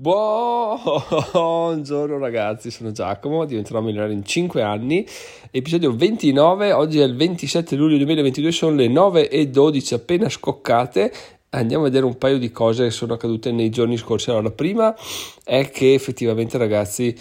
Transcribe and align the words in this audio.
Buongiorno 0.00 2.18
ragazzi, 2.18 2.70
sono 2.70 2.92
Giacomo, 2.92 3.44
diventerò 3.44 3.80
milionario 3.80 4.14
in 4.14 4.24
5 4.24 4.62
anni, 4.62 5.04
episodio 5.50 5.92
29, 5.92 6.70
oggi 6.70 7.00
è 7.00 7.04
il 7.04 7.16
27 7.16 7.74
luglio 7.74 7.96
2022, 7.96 8.52
sono 8.52 8.76
le 8.76 8.86
9 8.86 9.28
e 9.28 9.48
12 9.48 9.94
appena 9.94 10.28
scoccate, 10.28 11.12
andiamo 11.50 11.82
a 11.82 11.86
vedere 11.86 12.04
un 12.04 12.16
paio 12.16 12.38
di 12.38 12.52
cose 12.52 12.84
che 12.84 12.92
sono 12.92 13.14
accadute 13.14 13.50
nei 13.50 13.70
giorni 13.70 13.96
scorsi. 13.96 14.30
Allora, 14.30 14.44
la 14.44 14.52
prima 14.52 14.94
è 15.42 15.68
che 15.68 15.94
effettivamente 15.94 16.58
ragazzi 16.58 17.12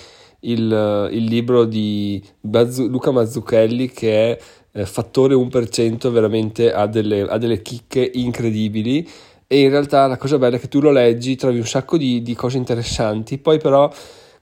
il, 0.42 1.10
il 1.14 1.24
libro 1.24 1.66
di 1.66 2.24
Bazzu- 2.40 2.92
Luca 2.92 3.10
Mazzucchelli 3.10 3.90
che 3.90 4.34
è 4.34 4.40
eh, 4.74 4.86
Fattore 4.86 5.34
1% 5.34 6.12
veramente 6.12 6.72
ha 6.72 6.86
delle, 6.86 7.22
ha 7.22 7.40
delle 7.40 7.64
chicche 7.64 8.08
incredibili 8.14 9.10
e 9.48 9.62
in 9.62 9.70
realtà 9.70 10.08
la 10.08 10.18
cosa 10.18 10.38
bella 10.38 10.58
è 10.58 10.60
che 10.60 10.68
tu 10.68 10.82
lo 10.82 10.92
leggi, 10.92 11.38
trovi 11.38 11.58
un 11.58 11.66
sacco 11.66 11.98
di, 11.98 12.22
di 12.22 12.36
cose 12.36 12.58
interessanti, 12.58 13.38
poi 13.38 13.60
però 13.60 13.90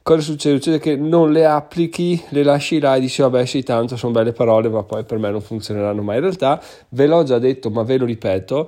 cosa 0.02 0.22
succede? 0.22 0.56
Succede 0.56 0.80
che 0.80 0.96
non 0.96 1.32
le 1.32 1.46
applichi, 1.46 2.20
le 2.30 2.44
lasci 2.44 2.80
là 2.80 2.96
e 2.96 3.00
dici 3.00 3.22
vabbè 3.22 3.46
sì 3.46 3.62
tanto 3.62 3.98
sono 3.98 4.14
belle 4.14 4.34
parole 4.34 4.68
ma 4.68 4.84
poi 4.84 5.04
per 5.04 5.20
me 5.20 5.30
non 5.30 5.42
funzioneranno 5.42 6.02
mai. 6.02 6.16
In 6.16 6.22
realtà 6.22 6.60
ve 6.90 7.06
l'ho 7.06 7.24
già 7.24 7.38
detto 7.38 7.70
ma 7.70 7.84
ve 7.84 7.98
lo 7.98 8.06
ripeto, 8.06 8.68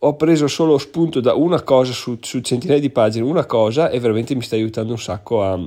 ho 0.00 0.16
preso 0.16 0.48
solo 0.48 0.76
spunto 0.78 1.20
da 1.20 1.34
una 1.34 1.62
cosa 1.62 1.92
su, 1.92 2.18
su 2.20 2.40
centinaia 2.40 2.80
di 2.80 2.90
pagine, 2.90 3.24
una 3.24 3.46
cosa 3.46 3.88
e 3.88 4.00
veramente 4.00 4.34
mi 4.34 4.42
sta 4.42 4.56
aiutando 4.56 4.92
un 4.92 4.98
sacco 4.98 5.42
a 5.42 5.58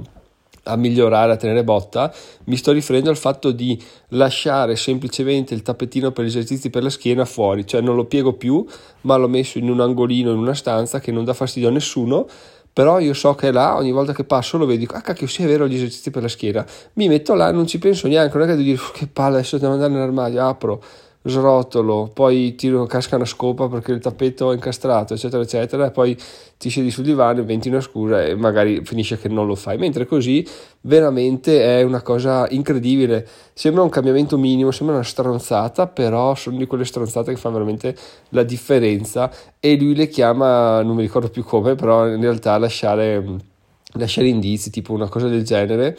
a 0.69 0.75
migliorare, 0.75 1.33
a 1.33 1.35
tenere 1.35 1.63
botta, 1.63 2.13
mi 2.45 2.55
sto 2.55 2.71
riferendo 2.71 3.09
al 3.09 3.17
fatto 3.17 3.51
di 3.51 3.81
lasciare 4.09 4.75
semplicemente 4.75 5.53
il 5.53 5.61
tappetino 5.61 6.11
per 6.11 6.25
gli 6.25 6.27
esercizi 6.27 6.69
per 6.69 6.83
la 6.83 6.89
schiena 6.89 7.25
fuori, 7.25 7.65
cioè 7.65 7.81
non 7.81 7.95
lo 7.95 8.05
piego 8.05 8.33
più, 8.33 8.65
ma 9.01 9.15
l'ho 9.15 9.27
messo 9.27 9.57
in 9.57 9.69
un 9.69 9.79
angolino, 9.81 10.31
in 10.31 10.37
una 10.37 10.53
stanza 10.53 10.99
che 10.99 11.11
non 11.11 11.23
dà 11.23 11.33
fastidio 11.33 11.69
a 11.69 11.71
nessuno, 11.71 12.27
però 12.71 12.99
io 12.99 13.13
so 13.13 13.35
che 13.35 13.51
là, 13.51 13.75
ogni 13.75 13.91
volta 13.91 14.13
che 14.13 14.23
passo 14.23 14.57
lo 14.57 14.65
vedo, 14.65 14.85
ah 14.93 15.01
cacchio 15.01 15.27
sì 15.27 15.43
è 15.43 15.47
vero 15.47 15.67
gli 15.67 15.75
esercizi 15.75 16.11
per 16.11 16.21
la 16.21 16.27
schiena, 16.27 16.65
mi 16.93 17.07
metto 17.07 17.33
là, 17.33 17.51
non 17.51 17.67
ci 17.67 17.79
penso 17.79 18.07
neanche, 18.07 18.37
non 18.37 18.47
è 18.47 18.49
che 18.49 18.55
devo 18.55 18.69
dire 18.69 18.81
che 18.93 19.07
palle 19.07 19.37
adesso 19.37 19.57
devo 19.57 19.73
andare 19.73 19.91
nell'armadio, 19.91 20.45
apro, 20.45 20.81
srotolo, 21.21 22.09
poi 22.13 22.55
tiro, 22.55 22.85
casca 22.85 23.15
una 23.15 23.25
scopa 23.25 23.67
perché 23.67 23.91
il 23.91 23.99
tappeto 23.99 24.51
è 24.51 24.53
incastrato, 24.55 25.13
eccetera, 25.13 25.43
eccetera, 25.43 25.87
e 25.87 25.91
poi 25.91 26.17
ti 26.57 26.69
siedi 26.69 26.91
sul 26.91 27.03
divano, 27.03 27.39
inventi 27.39 27.69
una 27.69 27.81
scusa 27.81 28.23
e 28.23 28.35
magari 28.35 28.83
finisce 28.83 29.17
che 29.17 29.27
non 29.27 29.45
lo 29.45 29.55
fai. 29.55 29.77
Mentre 29.77 30.05
così 30.05 30.45
veramente 30.81 31.61
è 31.79 31.83
una 31.83 32.01
cosa 32.01 32.47
incredibile. 32.49 33.27
Sembra 33.53 33.83
un 33.83 33.89
cambiamento 33.89 34.37
minimo, 34.37 34.71
sembra 34.71 34.95
una 34.95 35.05
stronzata, 35.05 35.87
però 35.87 36.35
sono 36.35 36.57
di 36.57 36.65
quelle 36.67 36.85
stronzate 36.85 37.33
che 37.33 37.39
fanno 37.39 37.55
veramente 37.55 37.95
la 38.29 38.43
differenza. 38.43 39.31
E 39.59 39.77
lui 39.77 39.95
le 39.95 40.07
chiama, 40.07 40.81
non 40.81 40.95
mi 40.95 41.01
ricordo 41.01 41.29
più 41.29 41.43
come, 41.43 41.75
però 41.75 42.07
in 42.07 42.21
realtà 42.21 42.57
lasciare 42.57 43.47
lasciare 43.93 44.27
indizi, 44.27 44.69
tipo 44.69 44.93
una 44.93 45.07
cosa 45.07 45.27
del 45.27 45.43
genere, 45.43 45.97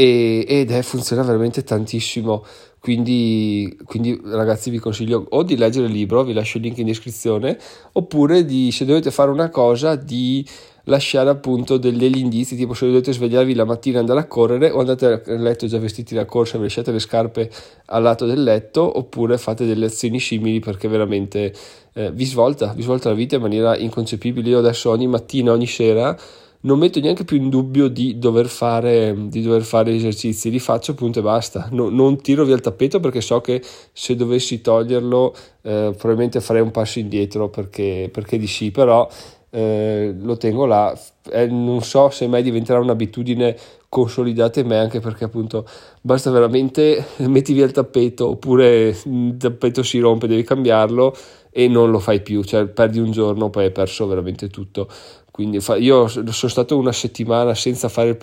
e, 0.00 0.46
ed 0.48 0.70
è, 0.70 0.80
funziona 0.80 1.22
veramente 1.22 1.62
tantissimo. 1.62 2.42
Quindi, 2.78 3.76
quindi, 3.84 4.18
ragazzi 4.24 4.70
vi 4.70 4.78
consiglio 4.78 5.26
o 5.28 5.42
di 5.42 5.58
leggere 5.58 5.88
il 5.88 5.92
libro, 5.92 6.24
vi 6.24 6.32
lascio 6.32 6.56
il 6.56 6.62
link 6.62 6.78
in 6.78 6.86
descrizione, 6.86 7.58
oppure 7.92 8.46
di, 8.46 8.72
se 8.72 8.86
dovete 8.86 9.10
fare 9.10 9.30
una 9.30 9.50
cosa, 9.50 9.96
di 9.96 10.42
lasciare 10.84 11.28
appunto 11.28 11.76
degli 11.76 12.16
indizi, 12.16 12.56
tipo 12.56 12.72
se 12.72 12.86
dovete 12.86 13.12
svegliarvi 13.12 13.54
la 13.54 13.66
mattina 13.66 13.98
e 13.98 14.00
andare 14.00 14.20
a 14.20 14.24
correre 14.24 14.70
o 14.70 14.80
andate 14.80 15.06
a 15.06 15.20
letto 15.34 15.66
già 15.66 15.78
vestiti 15.78 16.14
da 16.14 16.24
corsa 16.24 16.56
e 16.56 16.62
lasciate 16.62 16.90
le 16.90 16.98
scarpe 16.98 17.50
al 17.86 18.02
lato 18.02 18.24
del 18.24 18.42
letto, 18.42 18.98
oppure 18.98 19.36
fate 19.36 19.66
delle 19.66 19.84
azioni 19.84 20.18
simili 20.18 20.60
perché 20.60 20.88
veramente 20.88 21.52
eh, 21.92 22.10
vi 22.10 22.24
svolta, 22.24 22.72
vi 22.72 22.80
svolta 22.80 23.10
la 23.10 23.14
vita 23.14 23.36
in 23.36 23.42
maniera 23.42 23.76
inconcepibile. 23.76 24.48
Io 24.48 24.60
adesso 24.60 24.88
ogni 24.88 25.06
mattina, 25.06 25.52
ogni 25.52 25.66
sera 25.66 26.16
non 26.62 26.78
metto 26.78 27.00
neanche 27.00 27.24
più 27.24 27.36
in 27.36 27.48
dubbio 27.48 27.88
di 27.88 28.18
dover 28.18 28.48
fare, 28.48 29.14
di 29.28 29.40
dover 29.42 29.62
fare 29.62 29.94
esercizi, 29.94 30.50
li 30.50 30.58
faccio 30.58 30.92
appunto 30.92 31.20
e 31.20 31.22
basta. 31.22 31.68
No, 31.70 31.88
non 31.88 32.20
tiro 32.20 32.44
via 32.44 32.54
il 32.54 32.60
tappeto 32.60 33.00
perché 33.00 33.20
so 33.20 33.40
che 33.40 33.62
se 33.92 34.14
dovessi 34.14 34.60
toglierlo 34.60 35.34
eh, 35.62 35.94
probabilmente 35.96 36.40
farei 36.40 36.62
un 36.62 36.70
passo 36.70 36.98
indietro 36.98 37.48
perché, 37.48 38.10
perché 38.12 38.36
di 38.36 38.46
sì, 38.46 38.70
però 38.70 39.08
eh, 39.50 40.14
lo 40.18 40.36
tengo 40.36 40.66
là. 40.66 40.98
Eh, 41.30 41.46
non 41.46 41.82
so 41.82 42.10
se 42.10 42.26
mai 42.26 42.42
diventerà 42.42 42.78
un'abitudine 42.78 43.56
consolidata 43.88 44.60
in 44.60 44.68
me 44.68 44.78
anche 44.78 45.00
perché 45.00 45.24
appunto 45.24 45.66
basta 46.00 46.30
veramente 46.30 47.04
metti 47.26 47.52
via 47.52 47.64
il 47.64 47.72
tappeto 47.72 48.28
oppure 48.28 48.96
il 49.04 49.36
tappeto 49.38 49.82
si 49.82 49.98
rompe, 49.98 50.26
devi 50.26 50.44
cambiarlo 50.44 51.14
e 51.52 51.66
non 51.66 51.90
lo 51.90 51.98
fai 51.98 52.20
più, 52.20 52.44
cioè 52.44 52.66
perdi 52.66 53.00
un 53.00 53.10
giorno, 53.10 53.50
poi 53.50 53.64
hai 53.64 53.72
perso 53.72 54.06
veramente 54.06 54.48
tutto. 54.48 54.88
Quindi 55.30 55.60
io 55.78 56.08
sono 56.08 56.30
stato 56.32 56.76
una 56.76 56.92
settimana 56.92 57.54
senza 57.54 57.88
fare, 57.88 58.18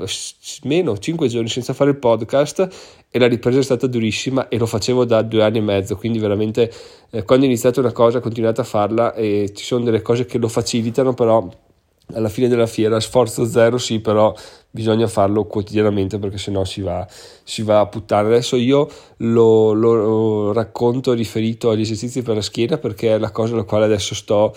meno 0.64 0.98
5 0.98 1.28
giorni 1.28 1.48
senza 1.48 1.74
fare 1.74 1.92
il 1.92 1.98
podcast 1.98 2.68
e 3.10 3.20
la 3.20 3.28
ripresa 3.28 3.60
è 3.60 3.64
stata 3.64 3.88
durissima 3.88 4.50
e 4.50 4.58
lo 4.58 4.66
facevo 4.66 5.06
da 5.06 5.22
due 5.22 5.44
anni 5.44 5.60
e 5.60 5.62
mezzo, 5.62 5.96
quindi 5.96 6.20
veramente 6.20 6.72
eh, 7.10 7.24
quando 7.24 7.46
ho 7.46 7.48
iniziato 7.48 7.80
una 7.80 7.92
cosa 7.92 8.18
ho 8.18 8.22
continuato 8.22 8.62
a 8.62 8.66
farla 8.66 9.14
e 9.14 9.52
ci 9.56 9.64
sono 9.64 9.86
delle 9.86 10.02
cose 10.02 10.26
che 10.26 10.38
lo 10.38 10.48
facilitano, 10.48 11.14
però 11.14 11.48
alla 12.14 12.30
fine 12.30 12.48
della 12.48 12.68
fiera 12.68 13.00
sforzo 13.00 13.46
zero 13.46 13.78
sì, 13.78 14.00
però 14.00 14.34
bisogna 14.70 15.08
farlo 15.08 15.46
quotidianamente 15.46 16.20
perché 16.20 16.38
sennò 16.38 16.64
si 16.64 16.82
va, 16.82 17.06
si 17.44 17.64
va 17.64 17.82
a 17.82 17.88
puttane. 17.88 18.28
Adesso 18.28 18.56
io 18.56 18.90
lo, 19.18 19.74
lo 19.74 20.54
racconto 20.54 21.14
riferito 21.14 21.70
agli 21.70 21.82
esercizi 21.82 22.22
per 22.22 22.36
la 22.36 22.42
schiena 22.42 22.78
perché 22.78 23.16
è 23.16 23.18
la 23.18 23.32
cosa 23.32 23.54
alla 23.54 23.64
quale 23.64 23.86
adesso 23.86 24.16
sto 24.16 24.54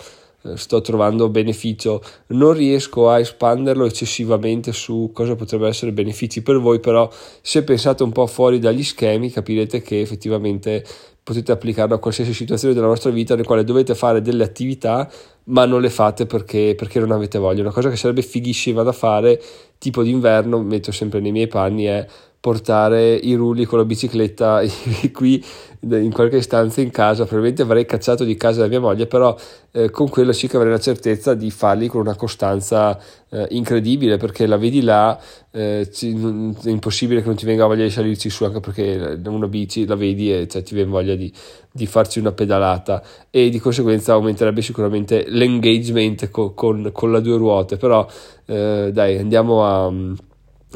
sto 0.55 0.81
trovando 0.81 1.29
beneficio. 1.29 2.01
Non 2.27 2.53
riesco 2.53 3.09
a 3.09 3.19
espanderlo 3.19 3.85
eccessivamente 3.85 4.71
su 4.71 5.11
cosa 5.13 5.35
potrebbero 5.35 5.69
essere 5.69 5.91
benefici 5.91 6.41
per 6.41 6.59
voi, 6.59 6.79
però 6.79 7.09
se 7.41 7.63
pensate 7.63 8.03
un 8.03 8.11
po' 8.11 8.27
fuori 8.27 8.59
dagli 8.59 8.83
schemi 8.83 9.29
capirete 9.29 9.81
che 9.81 10.01
effettivamente 10.01 10.83
potete 11.23 11.51
applicarlo 11.51 11.95
a 11.95 11.99
qualsiasi 11.99 12.33
situazione 12.33 12.73
della 12.73 12.87
vostra 12.87 13.11
vita 13.11 13.35
nel 13.35 13.45
quale 13.45 13.63
dovete 13.63 13.93
fare 13.93 14.21
delle 14.21 14.43
attività 14.43 15.09
ma 15.45 15.65
non 15.65 15.81
le 15.81 15.89
fate 15.89 16.25
perché, 16.25 16.75
perché 16.75 16.99
non 16.99 17.11
avete 17.11 17.37
voglia. 17.37 17.61
Una 17.61 17.71
cosa 17.71 17.89
che 17.89 17.95
sarebbe 17.95 18.21
fighissima 18.21 18.83
da 18.83 18.91
fare, 18.91 19.41
tipo 19.77 20.03
d'inverno, 20.03 20.61
metto 20.61 20.91
sempre 20.91 21.19
nei 21.19 21.31
miei 21.31 21.47
panni, 21.47 21.85
è 21.85 22.05
portare 22.41 23.13
i 23.13 23.35
rulli 23.35 23.65
con 23.65 23.77
la 23.77 23.85
bicicletta 23.85 24.63
qui 25.13 25.45
in 25.81 26.11
qualche 26.11 26.41
stanza 26.41 26.81
in 26.81 26.89
casa. 26.89 27.23
Probabilmente 27.23 27.61
avrei 27.61 27.85
cacciato 27.85 28.23
di 28.23 28.35
casa 28.35 28.61
la 28.61 28.67
mia 28.67 28.79
moglie 28.79 29.05
però 29.05 29.37
eh, 29.71 29.91
con 29.91 30.09
quello 30.09 30.31
sì 30.31 30.47
che 30.47 30.57
avrei 30.57 30.71
la 30.71 30.79
certezza 30.79 31.35
di 31.35 31.51
farli 31.51 31.87
con 31.87 32.01
una 32.01 32.15
costanza 32.15 32.99
eh, 33.29 33.45
incredibile 33.51 34.17
perché 34.17 34.47
la 34.47 34.57
vedi 34.57 34.81
là 34.81 35.19
eh, 35.51 35.87
ci, 35.93 36.09
è 36.09 36.69
impossibile 36.69 37.21
che 37.21 37.27
non 37.27 37.35
ti 37.35 37.45
venga 37.45 37.67
voglia 37.67 37.83
di 37.83 37.91
salirci 37.91 38.31
su 38.31 38.43
anche 38.43 38.59
perché 38.59 39.19
una 39.23 39.47
bici 39.47 39.85
la 39.85 39.95
vedi 39.95 40.33
e 40.33 40.47
cioè, 40.47 40.63
ti 40.63 40.73
viene 40.73 40.89
voglia 40.89 41.13
di, 41.13 41.31
di, 41.71 41.85
farci 41.85 42.17
una 42.17 42.31
pedalata. 42.31 43.03
E 43.29 43.49
di 43.49 43.59
conseguenza 43.59 44.13
aumenterebbe 44.13 44.63
sicuramente 44.63 45.25
l'engagement 45.27 46.31
con, 46.31 46.55
con, 46.55 46.89
con 46.91 47.11
le 47.11 47.21
due 47.21 47.37
ruote. 47.37 47.77
Però 47.77 48.07
eh, 48.45 48.89
dai 48.91 49.17
andiamo 49.19 49.63
a, 49.63 49.93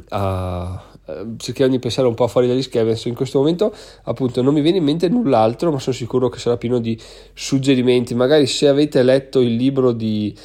a 0.09 0.83
cerchiamo 1.37 1.71
di 1.71 1.79
pensare 1.79 2.07
un 2.07 2.15
po' 2.15 2.27
fuori 2.27 2.47
dagli 2.47 2.61
schemi. 2.61 2.89
Adesso 2.89 3.07
in 3.07 3.15
questo 3.15 3.39
momento 3.39 3.73
appunto 4.03 4.41
non 4.41 4.53
mi 4.53 4.61
viene 4.61 4.77
in 4.77 4.83
mente 4.83 5.07
null'altro, 5.09 5.71
ma 5.71 5.79
sono 5.79 5.95
sicuro 5.95 6.29
che 6.29 6.39
sarà 6.39 6.57
pieno 6.57 6.79
di 6.79 6.99
suggerimenti. 7.33 8.15
Magari 8.15 8.47
se 8.47 8.67
avete 8.67 9.03
letto 9.03 9.39
il 9.39 9.55
libro 9.55 9.91
di, 9.91 10.35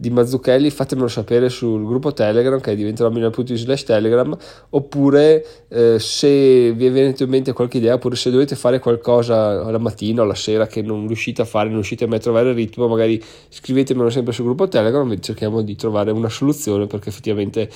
di 0.00 0.08
Mazzucchelli 0.08 0.70
fatemelo 0.70 1.08
sapere 1.08 1.50
sul 1.50 1.84
gruppo 1.84 2.14
Telegram 2.14 2.58
che 2.58 2.74
diventerà 2.74 3.10
milano.it 3.10 3.52
slash 3.54 3.84
Telegram 3.84 4.34
oppure 4.70 5.44
eh, 5.68 5.98
se 5.98 6.72
vi 6.72 6.86
è 6.86 6.90
venuto 6.90 7.24
in 7.24 7.28
mente 7.28 7.52
qualche 7.52 7.76
idea 7.76 7.94
oppure 7.94 8.16
se 8.16 8.30
dovete 8.30 8.56
fare 8.56 8.78
qualcosa 8.78 9.70
la 9.70 9.78
mattina 9.78 10.22
o 10.22 10.24
la 10.24 10.34
sera 10.34 10.66
che 10.66 10.80
non 10.80 11.06
riuscite 11.06 11.42
a 11.42 11.44
fare, 11.44 11.66
non 11.66 11.74
riuscite 11.74 12.06
mai 12.06 12.16
a 12.16 12.20
trovare 12.20 12.48
il 12.48 12.54
ritmo 12.54 12.88
magari 12.88 13.22
scrivetemelo 13.50 14.08
sempre 14.08 14.32
sul 14.32 14.46
gruppo 14.46 14.68
Telegram 14.68 15.10
e 15.12 15.20
cerchiamo 15.20 15.60
di 15.60 15.76
trovare 15.76 16.10
una 16.12 16.30
soluzione 16.30 16.86
perché 16.86 17.10
effettivamente 17.10 17.68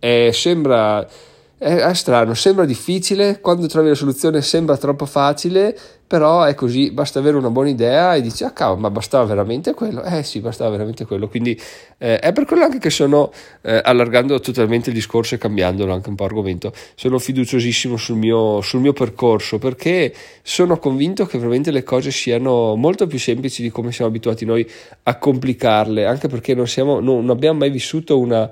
eh, 0.00 0.30
sembra 0.32 1.06
è, 1.58 1.74
è, 1.74 1.94
strano, 1.94 2.34
sembra 2.34 2.64
difficile, 2.64 3.40
quando 3.40 3.66
trovi 3.66 3.88
la 3.88 3.94
soluzione 3.94 4.40
sembra 4.42 4.76
troppo 4.76 5.06
facile, 5.06 5.76
però 6.06 6.44
è 6.44 6.54
così, 6.54 6.92
basta 6.92 7.18
avere 7.18 7.36
una 7.36 7.50
buona 7.50 7.68
idea 7.68 8.14
e 8.14 8.22
dici, 8.22 8.44
ah 8.44 8.52
cavolo, 8.52 8.80
ma 8.80 8.90
bastava 8.90 9.24
veramente 9.24 9.74
quello? 9.74 10.02
Eh 10.04 10.22
sì, 10.22 10.40
bastava 10.40 10.70
veramente 10.70 11.04
quello, 11.04 11.28
quindi 11.28 11.60
eh, 11.98 12.18
è 12.20 12.32
per 12.32 12.46
quello 12.46 12.62
anche 12.62 12.78
che 12.78 12.90
sono, 12.90 13.30
eh, 13.62 13.80
allargando 13.82 14.38
totalmente 14.40 14.88
il 14.88 14.94
discorso 14.94 15.34
e 15.34 15.38
cambiandolo 15.38 15.92
anche 15.92 16.08
un 16.08 16.14
po' 16.14 16.24
argomento, 16.24 16.72
sono 16.94 17.18
fiduciosissimo 17.18 17.96
sul 17.96 18.16
mio, 18.16 18.60
sul 18.62 18.80
mio 18.80 18.92
percorso, 18.92 19.58
perché 19.58 20.14
sono 20.42 20.78
convinto 20.78 21.26
che 21.26 21.38
veramente 21.38 21.72
le 21.72 21.82
cose 21.82 22.12
siano 22.12 22.76
molto 22.76 23.06
più 23.08 23.18
semplici 23.18 23.62
di 23.62 23.70
come 23.70 23.90
siamo 23.90 24.08
abituati 24.10 24.44
noi 24.44 24.66
a 25.02 25.18
complicarle, 25.18 26.06
anche 26.06 26.28
perché 26.28 26.54
non, 26.54 26.68
siamo, 26.68 27.00
non, 27.00 27.16
non 27.16 27.30
abbiamo 27.30 27.58
mai 27.58 27.70
vissuto 27.70 28.18
una 28.18 28.48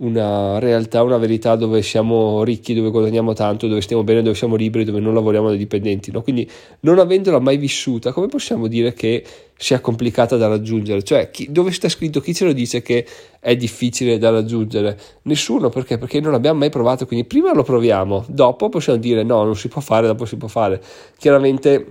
una 0.00 0.60
realtà, 0.60 1.02
una 1.02 1.18
verità 1.18 1.56
dove 1.56 1.82
siamo 1.82 2.44
ricchi, 2.44 2.74
dove 2.74 2.90
guadagniamo 2.90 3.32
tanto, 3.32 3.66
dove 3.66 3.80
stiamo 3.80 4.04
bene, 4.04 4.22
dove 4.22 4.36
siamo 4.36 4.54
liberi, 4.54 4.84
dove 4.84 5.00
non 5.00 5.12
lavoriamo 5.12 5.48
da 5.48 5.56
dipendenti. 5.56 6.12
No? 6.12 6.22
Quindi 6.22 6.48
non 6.80 6.98
avendola 7.00 7.40
mai 7.40 7.56
vissuta, 7.56 8.12
come 8.12 8.28
possiamo 8.28 8.68
dire 8.68 8.92
che 8.92 9.24
sia 9.56 9.80
complicata 9.80 10.36
da 10.36 10.46
raggiungere? 10.46 11.02
Cioè, 11.02 11.30
chi, 11.30 11.50
dove 11.50 11.72
sta 11.72 11.88
scritto? 11.88 12.20
Chi 12.20 12.32
ce 12.32 12.44
lo 12.44 12.52
dice 12.52 12.80
che 12.80 13.04
è 13.40 13.56
difficile 13.56 14.18
da 14.18 14.30
raggiungere? 14.30 14.96
Nessuno, 15.22 15.68
perché? 15.68 15.98
Perché 15.98 16.20
non 16.20 16.30
l'abbiamo 16.30 16.60
mai 16.60 16.70
provato, 16.70 17.04
quindi 17.04 17.26
prima 17.26 17.52
lo 17.52 17.64
proviamo, 17.64 18.24
dopo 18.28 18.68
possiamo 18.68 19.00
dire 19.00 19.24
no, 19.24 19.42
non 19.42 19.56
si 19.56 19.66
può 19.66 19.80
fare, 19.80 20.06
dopo 20.06 20.26
si 20.26 20.36
può 20.36 20.46
fare. 20.46 20.80
Chiaramente 21.18 21.86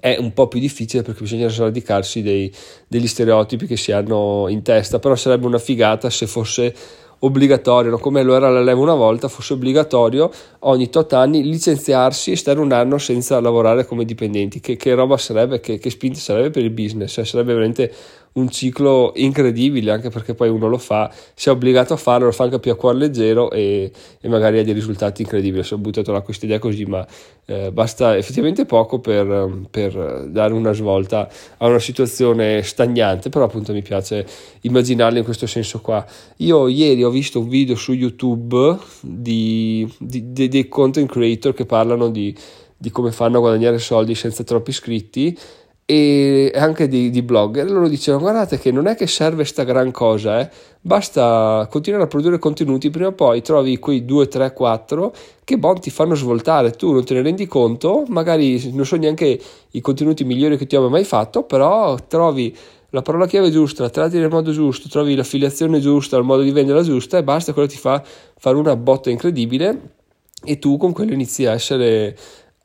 è 0.00 0.16
un 0.18 0.32
po' 0.32 0.48
più 0.48 0.58
difficile 0.58 1.02
perché 1.02 1.20
bisogna 1.20 1.48
sradicarsi 1.48 2.22
dei, 2.22 2.52
degli 2.88 3.06
stereotipi 3.06 3.66
che 3.66 3.76
si 3.76 3.92
hanno 3.92 4.46
in 4.48 4.62
testa, 4.62 4.98
però 4.98 5.14
sarebbe 5.14 5.46
una 5.46 5.58
figata 5.58 6.10
se 6.10 6.26
fosse 6.26 6.74
obbligatorio, 7.20 7.90
no? 7.90 7.98
come 7.98 8.22
lo 8.22 8.34
era 8.34 8.50
la 8.50 8.62
leva 8.62 8.80
una 8.80 8.94
volta, 8.94 9.28
fosse 9.28 9.54
obbligatorio 9.54 10.30
ogni 10.60 10.88
tot 10.90 11.12
anni 11.12 11.42
licenziarsi 11.42 12.32
e 12.32 12.36
stare 12.36 12.60
un 12.60 12.72
anno 12.72 12.98
senza 12.98 13.40
lavorare 13.40 13.86
come 13.86 14.04
dipendenti. 14.04 14.60
Che, 14.60 14.76
che 14.76 14.94
roba 14.94 15.16
sarebbe, 15.16 15.60
che, 15.60 15.78
che 15.78 15.90
spinta 15.90 16.18
sarebbe 16.18 16.50
per 16.50 16.62
il 16.62 16.70
business? 16.70 17.12
Cioè, 17.12 17.24
sarebbe 17.24 17.52
veramente 17.52 17.92
un 18.36 18.48
ciclo 18.50 19.12
incredibile, 19.16 19.90
anche 19.90 20.10
perché 20.10 20.34
poi 20.34 20.48
uno 20.48 20.68
lo 20.68 20.78
fa, 20.78 21.12
si 21.34 21.48
è 21.48 21.52
obbligato 21.52 21.94
a 21.94 21.96
farlo, 21.96 22.26
lo 22.26 22.32
fa 22.32 22.44
anche 22.44 22.58
più 22.58 22.70
a 22.70 22.76
cuore 22.76 22.98
leggero 22.98 23.50
e, 23.50 23.90
e 24.20 24.28
magari 24.28 24.58
ha 24.58 24.64
dei 24.64 24.74
risultati 24.74 25.22
incredibili. 25.22 25.66
Ho 25.70 25.78
buttato 25.78 26.12
là 26.12 26.20
questa 26.20 26.44
idea 26.44 26.58
così, 26.58 26.84
ma 26.84 27.06
eh, 27.46 27.72
basta 27.72 28.16
effettivamente 28.16 28.66
poco 28.66 28.98
per, 28.98 29.66
per, 29.70 30.26
dare 30.28 30.52
una 30.52 30.72
svolta 30.72 31.28
a 31.56 31.66
una 31.66 31.78
situazione 31.78 32.62
stagnante, 32.62 33.30
però 33.30 33.44
appunto 33.44 33.72
mi 33.72 33.82
piace 33.82 34.26
immaginarla 34.62 35.18
in 35.18 35.24
questo 35.24 35.46
senso 35.46 35.80
qua. 35.80 36.04
Io 36.36 36.68
ieri 36.68 37.04
ho 37.04 37.10
visto 37.10 37.40
un 37.40 37.48
video 37.48 37.74
su 37.74 37.92
YouTube 37.92 38.78
di, 39.00 39.90
di, 39.98 40.32
di 40.32 40.48
dei 40.48 40.68
content 40.68 41.10
creator 41.10 41.54
che 41.54 41.64
parlano 41.64 42.10
di, 42.10 42.36
di 42.76 42.90
come 42.90 43.12
fanno 43.12 43.38
a 43.38 43.40
guadagnare 43.40 43.78
soldi 43.78 44.14
senza 44.14 44.44
troppi 44.44 44.70
iscritti 44.70 45.38
e 45.88 46.50
anche 46.52 46.88
di, 46.88 47.10
di 47.10 47.22
blogger, 47.22 47.70
loro 47.70 47.86
dicevano 47.86 48.24
guardate 48.24 48.58
che 48.58 48.72
non 48.72 48.88
è 48.88 48.96
che 48.96 49.06
serve 49.06 49.44
sta 49.44 49.62
gran 49.62 49.92
cosa, 49.92 50.40
eh? 50.40 50.50
basta 50.80 51.68
continuare 51.70 52.04
a 52.04 52.08
produrre 52.08 52.40
contenuti, 52.40 52.90
prima 52.90 53.06
o 53.06 53.12
poi 53.12 53.40
trovi 53.40 53.78
quei 53.78 54.04
2, 54.04 54.26
3, 54.26 54.52
4 54.52 55.14
che 55.44 55.56
bon, 55.58 55.78
ti 55.78 55.90
fanno 55.90 56.16
svoltare, 56.16 56.72
tu 56.72 56.90
non 56.90 57.04
te 57.04 57.14
ne 57.14 57.22
rendi 57.22 57.46
conto, 57.46 58.02
magari 58.08 58.72
non 58.72 58.84
sono 58.84 59.02
neanche 59.02 59.40
i 59.70 59.80
contenuti 59.80 60.24
migliori 60.24 60.56
che 60.56 60.66
ti 60.66 60.74
abbia 60.74 60.88
mai 60.88 61.04
fatto, 61.04 61.44
però 61.44 61.94
trovi 62.08 62.52
la 62.90 63.02
parola 63.02 63.28
chiave 63.28 63.52
giusta, 63.52 63.84
la 63.84 63.90
tratti 63.90 64.18
nel 64.18 64.28
modo 64.28 64.50
giusto, 64.50 64.88
trovi 64.88 65.14
l'affiliazione 65.14 65.78
giusta, 65.78 66.16
il 66.16 66.24
modo 66.24 66.42
di 66.42 66.50
venderla 66.50 66.82
giusta 66.82 67.18
e 67.18 67.22
basta, 67.22 67.52
quello 67.52 67.68
ti 67.68 67.76
fa 67.76 68.02
fare 68.36 68.56
una 68.56 68.74
botta 68.74 69.08
incredibile 69.08 69.94
e 70.42 70.58
tu 70.58 70.76
con 70.78 70.92
quello 70.92 71.12
inizi 71.12 71.46
a 71.46 71.52
essere 71.52 72.16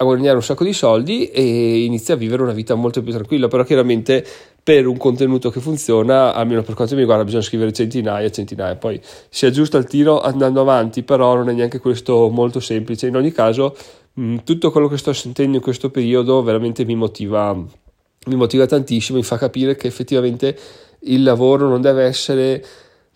a 0.01 0.03
guadagnare 0.03 0.35
un 0.35 0.43
sacco 0.43 0.63
di 0.63 0.73
soldi 0.73 1.27
e 1.27 1.83
inizia 1.83 2.15
a 2.15 2.17
vivere 2.17 2.41
una 2.41 2.53
vita 2.53 2.73
molto 2.73 3.03
più 3.03 3.11
tranquilla, 3.11 3.47
però 3.47 3.63
chiaramente 3.63 4.25
per 4.63 4.87
un 4.87 4.97
contenuto 4.97 5.51
che 5.51 5.59
funziona, 5.59 6.33
almeno 6.33 6.63
per 6.63 6.73
quanto 6.73 6.95
mi 6.95 7.01
riguarda, 7.01 7.23
bisogna 7.23 7.43
scrivere 7.43 7.71
centinaia 7.71 8.25
e 8.25 8.31
centinaia, 8.31 8.75
poi 8.75 8.99
si 9.29 9.45
aggiusta 9.45 9.77
il 9.77 9.85
tiro 9.85 10.19
andando 10.19 10.59
avanti, 10.59 11.03
però 11.03 11.35
non 11.35 11.49
è 11.49 11.53
neanche 11.53 11.79
questo 11.79 12.29
molto 12.29 12.59
semplice. 12.59 13.07
In 13.07 13.15
ogni 13.15 13.31
caso, 13.31 13.75
mh, 14.13 14.37
tutto 14.43 14.71
quello 14.71 14.87
che 14.87 14.97
sto 14.97 15.13
sentendo 15.13 15.57
in 15.57 15.63
questo 15.63 15.91
periodo 15.91 16.41
veramente 16.41 16.83
mi 16.83 16.95
motiva, 16.95 17.53
mi 17.53 18.35
motiva 18.35 18.65
tantissimo, 18.65 19.19
mi 19.19 19.23
fa 19.23 19.37
capire 19.37 19.75
che 19.75 19.85
effettivamente 19.85 20.57
il 21.01 21.21
lavoro 21.21 21.67
non 21.67 21.79
deve 21.81 22.05
essere 22.05 22.63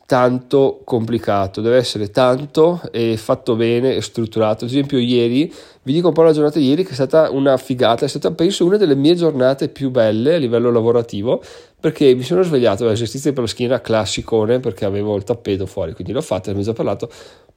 tanto 0.05 0.81
complicato, 0.83 1.61
deve 1.61 1.77
essere 1.77 2.11
tanto 2.11 2.81
e 2.91 3.17
fatto 3.17 3.55
bene 3.55 3.95
e 3.95 4.01
strutturato. 4.01 4.65
Ad 4.65 4.69
esempio, 4.69 4.99
ieri 4.99 5.51
vi 5.81 5.93
dico 5.93 6.09
un 6.09 6.13
po' 6.13 6.21
la 6.21 6.31
giornata 6.31 6.59
ieri 6.59 6.83
che 6.83 6.91
è 6.91 6.93
stata 6.93 7.31
una 7.31 7.57
figata, 7.57 8.05
è 8.05 8.07
stata 8.07 8.31
penso 8.31 8.65
una 8.65 8.77
delle 8.77 8.95
mie 8.95 9.15
giornate 9.15 9.69
più 9.69 9.89
belle 9.89 10.35
a 10.35 10.37
livello 10.37 10.71
lavorativo 10.71 11.41
perché 11.79 12.13
mi 12.13 12.23
sono 12.23 12.43
svegliato 12.43 12.85
l'esercizio 12.85 13.33
per 13.33 13.43
la 13.43 13.49
schiena 13.49 13.81
classicone 13.81 14.59
perché 14.59 14.85
avevo 14.85 15.15
il 15.15 15.23
tappeto 15.23 15.65
fuori, 15.65 15.93
quindi 15.93 16.13
l'ho 16.13 16.21
fatto, 16.21 16.51
ne 16.51 16.59
ho 16.59 16.63
già 16.63 16.73
parlato. 16.73 17.09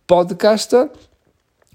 Podcast 0.04 0.90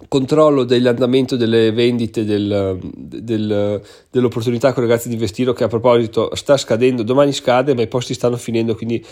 controllo 0.08 0.64
dell'andamento 0.64 1.36
delle 1.36 1.72
vendite 1.72 2.26
del, 2.26 2.78
del, 2.81 3.81
dell'opportunità 4.10 4.74
con 4.74 4.84
i 4.84 4.88
ragazzi 4.88 5.08
di 5.08 5.14
investire 5.14 5.54
che 5.54 5.64
a 5.64 5.68
proposito 5.68 6.34
sta 6.36 6.58
scadendo, 6.58 7.04
domani 7.04 7.31
scade 7.31 7.74
ma 7.74 7.84
i 7.84 7.88
posti 7.88 8.14
stanno 8.14 8.38
finendo 8.38 8.76
quindi 8.76 9.04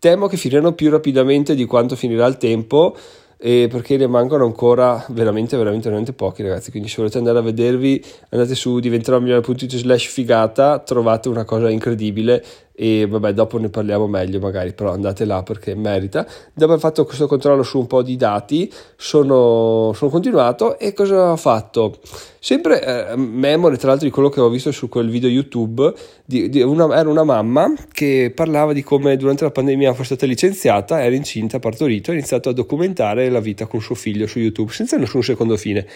Temo 0.00 0.28
che 0.28 0.38
finiranno 0.38 0.72
più 0.72 0.88
rapidamente 0.88 1.54
di 1.54 1.66
quanto 1.66 1.94
finirà 1.94 2.24
il 2.24 2.38
tempo 2.38 2.96
e 3.36 3.68
perché 3.70 3.98
ne 3.98 4.06
mancano 4.06 4.46
ancora 4.46 5.04
veramente 5.10 5.58
veramente 5.58 5.88
veramente 5.88 6.14
pochi 6.14 6.42
ragazzi. 6.42 6.70
Quindi 6.70 6.88
se 6.88 6.96
volete 6.96 7.18
andare 7.18 7.38
a 7.38 7.42
vedervi 7.42 8.02
andate 8.30 8.54
su 8.54 8.80
diventerò 8.80 9.20
milione.it 9.20 9.76
slash 9.76 10.06
figata 10.06 10.78
trovate 10.78 11.28
una 11.28 11.44
cosa 11.44 11.68
incredibile 11.68 12.42
e 12.82 13.06
vabbè 13.06 13.34
dopo 13.34 13.58
ne 13.58 13.68
parliamo 13.68 14.06
meglio 14.06 14.38
magari 14.38 14.72
però 14.72 14.92
andate 14.92 15.26
là 15.26 15.42
perché 15.42 15.74
merita. 15.74 16.26
Dopo 16.54 16.72
aver 16.72 16.78
fatto 16.78 17.04
questo 17.04 17.26
controllo 17.26 17.62
su 17.62 17.78
un 17.78 17.86
po' 17.86 18.00
di 18.00 18.16
dati 18.16 18.72
sono, 18.96 19.92
sono 19.94 20.10
continuato. 20.10 20.78
E 20.78 20.94
cosa 20.94 21.32
ho 21.32 21.36
fatto? 21.36 21.98
Sempre 22.38 23.10
eh, 23.10 23.16
memoria 23.16 23.76
tra 23.76 23.88
l'altro 23.88 24.06
di 24.06 24.12
quello 24.12 24.30
che 24.30 24.40
ho 24.40 24.48
visto 24.48 24.72
su 24.72 24.88
quel 24.88 25.10
video 25.10 25.28
youtube 25.28 25.92
di, 26.24 26.48
di 26.48 26.62
una, 26.62 26.98
era 26.98 27.10
una 27.10 27.22
mamma 27.22 27.70
che 27.92 28.32
parlava 28.34 28.72
di 28.72 28.82
come 28.82 29.18
durante 29.18 29.44
la 29.44 29.50
pandemia 29.50 29.92
fosse 29.92 30.14
stata 30.14 30.24
licenziata 30.24 31.02
era 31.02 31.14
incinta, 31.14 31.58
partorito 31.58 32.12
ha 32.12 32.14
iniziato 32.14 32.48
a 32.48 32.54
documentare 32.54 33.28
la 33.28 33.40
vita 33.40 33.66
con 33.66 33.82
suo 33.82 33.94
figlio 33.94 34.26
su 34.26 34.38
youtube 34.38 34.72
senza 34.72 34.96
nessun 34.96 35.22
secondo 35.22 35.58
fine 35.58 35.86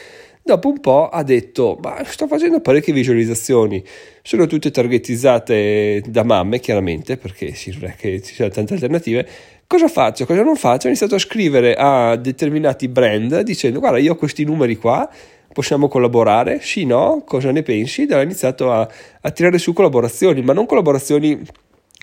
Dopo 0.46 0.68
un 0.68 0.78
po' 0.78 1.08
ha 1.08 1.22
detto, 1.22 1.78
ma 1.80 2.04
sto 2.04 2.26
facendo 2.26 2.60
parecchie 2.60 2.92
visualizzazioni, 2.92 3.82
sono 4.20 4.46
tutte 4.46 4.70
targetizzate 4.70 6.02
da 6.06 6.22
mamme 6.22 6.60
chiaramente, 6.60 7.16
perché 7.16 7.54
sì, 7.54 7.70
non 7.70 7.88
è 7.88 7.94
che 7.96 8.20
ci 8.20 8.34
siano 8.34 8.52
tante 8.52 8.74
alternative. 8.74 9.26
Cosa 9.66 9.88
faccio? 9.88 10.26
Cosa 10.26 10.42
non 10.42 10.56
faccio? 10.56 10.84
Ho 10.84 10.90
iniziato 10.90 11.14
a 11.14 11.18
scrivere 11.18 11.74
a 11.74 12.16
determinati 12.16 12.88
brand 12.88 13.40
dicendo, 13.40 13.80
guarda, 13.80 13.96
io 13.96 14.12
ho 14.12 14.16
questi 14.16 14.44
numeri 14.44 14.76
qua, 14.76 15.08
possiamo 15.50 15.88
collaborare? 15.88 16.60
Sì, 16.60 16.84
no? 16.84 17.22
Cosa 17.24 17.50
ne 17.50 17.62
pensi? 17.62 18.02
Ed 18.02 18.12
ho 18.12 18.20
iniziato 18.20 18.70
a, 18.70 18.86
a 19.22 19.30
tirare 19.30 19.56
su 19.56 19.72
collaborazioni, 19.72 20.42
ma 20.42 20.52
non 20.52 20.66
collaborazioni 20.66 21.42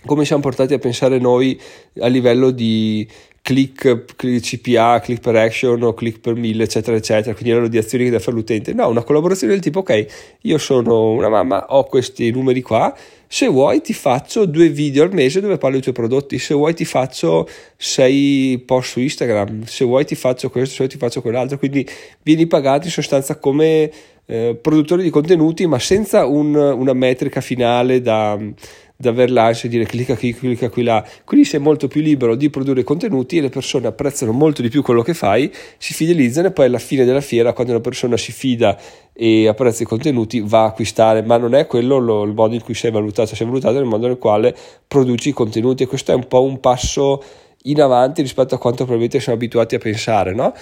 come 0.04 0.24
siamo 0.24 0.42
portati 0.42 0.74
a 0.74 0.78
pensare 0.78 1.18
noi 1.18 1.56
a 2.00 2.08
livello 2.08 2.50
di 2.50 3.06
click, 3.42 4.04
CPA, 4.40 5.00
click 5.00 5.20
per 5.20 5.34
action 5.34 5.82
o 5.82 5.92
click 5.94 6.20
per 6.20 6.36
mille, 6.36 6.62
eccetera, 6.62 6.96
eccetera, 6.96 7.34
quindi 7.34 7.50
erano 7.50 7.68
di 7.68 7.76
azioni 7.76 8.04
che 8.04 8.10
deve 8.10 8.22
fare 8.22 8.36
l'utente. 8.36 8.72
No, 8.72 8.88
una 8.88 9.02
collaborazione 9.02 9.52
del 9.52 9.62
tipo, 9.62 9.80
ok, 9.80 10.36
io 10.42 10.58
sono 10.58 11.10
una 11.10 11.28
mamma, 11.28 11.66
ho 11.68 11.84
questi 11.84 12.30
numeri 12.30 12.62
qua, 12.62 12.96
se 13.26 13.48
vuoi 13.48 13.80
ti 13.80 13.94
faccio 13.94 14.44
due 14.46 14.68
video 14.68 15.02
al 15.02 15.12
mese 15.12 15.40
dove 15.40 15.58
parlo 15.58 15.74
dei 15.74 15.82
tuoi 15.82 15.94
prodotti, 15.94 16.38
se 16.38 16.54
vuoi 16.54 16.74
ti 16.74 16.84
faccio 16.84 17.48
sei 17.76 18.62
post 18.64 18.90
su 18.92 19.00
Instagram, 19.00 19.64
se 19.64 19.84
vuoi 19.84 20.04
ti 20.04 20.14
faccio 20.14 20.48
questo, 20.48 20.70
se 20.70 20.76
vuoi 20.78 20.88
ti 20.90 20.98
faccio 20.98 21.20
quell'altro, 21.20 21.58
quindi 21.58 21.86
vieni 22.22 22.46
pagato 22.46 22.86
in 22.86 22.92
sostanza 22.92 23.38
come 23.38 23.90
eh, 24.26 24.56
produttore 24.60 25.02
di 25.02 25.10
contenuti 25.10 25.66
ma 25.66 25.78
senza 25.80 26.26
un, 26.26 26.54
una 26.54 26.92
metrica 26.92 27.40
finale 27.40 28.00
da 28.00 28.38
da 29.02 29.10
aver 29.10 29.32
l'ansia 29.32 29.68
di 29.68 29.76
dire 29.76 29.88
clicca 29.88 30.16
qui, 30.16 30.32
clicca 30.32 30.70
qui 30.70 30.84
là. 30.84 31.04
Quindi 31.24 31.44
sei 31.44 31.58
molto 31.58 31.88
più 31.88 32.00
libero 32.00 32.36
di 32.36 32.50
produrre 32.50 32.84
contenuti 32.84 33.38
e 33.38 33.40
le 33.40 33.48
persone 33.48 33.88
apprezzano 33.88 34.30
molto 34.30 34.62
di 34.62 34.68
più 34.68 34.80
quello 34.80 35.02
che 35.02 35.12
fai, 35.12 35.52
si 35.76 35.92
fidelizzano 35.92 36.46
e 36.46 36.50
poi 36.52 36.66
alla 36.66 36.78
fine 36.78 37.04
della 37.04 37.20
fiera, 37.20 37.52
quando 37.52 37.72
una 37.72 37.80
persona 37.80 38.16
si 38.16 38.30
fida 38.30 38.78
e 39.12 39.48
apprezza 39.48 39.82
i 39.82 39.86
contenuti, 39.86 40.40
va 40.40 40.62
a 40.62 40.66
acquistare, 40.66 41.22
ma 41.22 41.36
non 41.36 41.54
è 41.54 41.66
quello 41.66 41.98
lo, 41.98 42.22
il 42.22 42.32
modo 42.32 42.54
in 42.54 42.62
cui 42.62 42.74
sei 42.74 42.92
valutato, 42.92 43.34
sei 43.34 43.46
valutato 43.46 43.74
nel 43.74 43.84
modo 43.84 44.06
nel 44.06 44.18
quale 44.18 44.54
produci 44.86 45.30
i 45.30 45.32
contenuti 45.32 45.82
e 45.82 45.86
questo 45.86 46.12
è 46.12 46.14
un 46.14 46.28
po' 46.28 46.44
un 46.44 46.60
passo 46.60 47.22
in 47.64 47.82
avanti 47.82 48.22
rispetto 48.22 48.54
a 48.54 48.58
quanto 48.58 48.84
probabilmente 48.84 49.18
siamo 49.18 49.36
abituati 49.36 49.74
a 49.74 49.78
pensare, 49.78 50.32
no? 50.32 50.54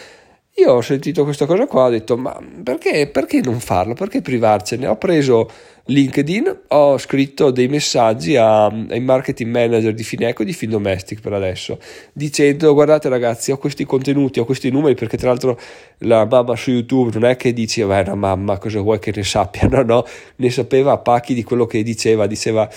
Io 0.56 0.72
ho 0.72 0.80
sentito 0.80 1.22
questa 1.24 1.46
cosa 1.46 1.66
qua, 1.66 1.84
ho 1.84 1.90
detto 1.90 2.16
ma 2.16 2.38
perché, 2.62 3.06
perché 3.06 3.40
non 3.40 3.60
farlo? 3.60 3.94
Perché 3.94 4.20
privarcene? 4.20 4.86
Ho 4.88 4.96
preso 4.96 5.48
LinkedIn, 5.84 6.62
ho 6.68 6.98
scritto 6.98 7.50
dei 7.50 7.68
messaggi 7.68 8.36
a, 8.36 8.66
ai 8.66 9.00
marketing 9.00 9.50
manager 9.50 9.94
di 9.94 10.02
Fineco 10.02 10.42
e 10.42 10.44
di 10.44 10.52
Findomestic 10.52 11.20
per 11.20 11.32
adesso, 11.34 11.78
dicendo 12.12 12.74
guardate 12.74 13.08
ragazzi 13.08 13.52
ho 13.52 13.58
questi 13.58 13.84
contenuti, 13.84 14.40
ho 14.40 14.44
questi 14.44 14.70
numeri, 14.70 14.94
perché 14.94 15.16
tra 15.16 15.28
l'altro 15.28 15.58
la 15.98 16.26
mamma 16.26 16.56
su 16.56 16.72
YouTube 16.72 17.12
non 17.18 17.30
è 17.30 17.36
che 17.36 17.52
dice 17.52 17.84
vai 17.84 18.02
una 18.02 18.16
mamma 18.16 18.58
cosa 18.58 18.80
vuoi 18.80 18.98
che 18.98 19.12
ne 19.14 19.22
sappia, 19.22 19.66
no 19.70 19.82
no, 19.82 20.04
ne 20.36 20.50
sapeva 20.50 20.92
a 20.92 20.98
pacchi 20.98 21.32
di 21.32 21.44
quello 21.44 21.64
che 21.64 21.82
diceva, 21.82 22.26
diceva 22.26 22.68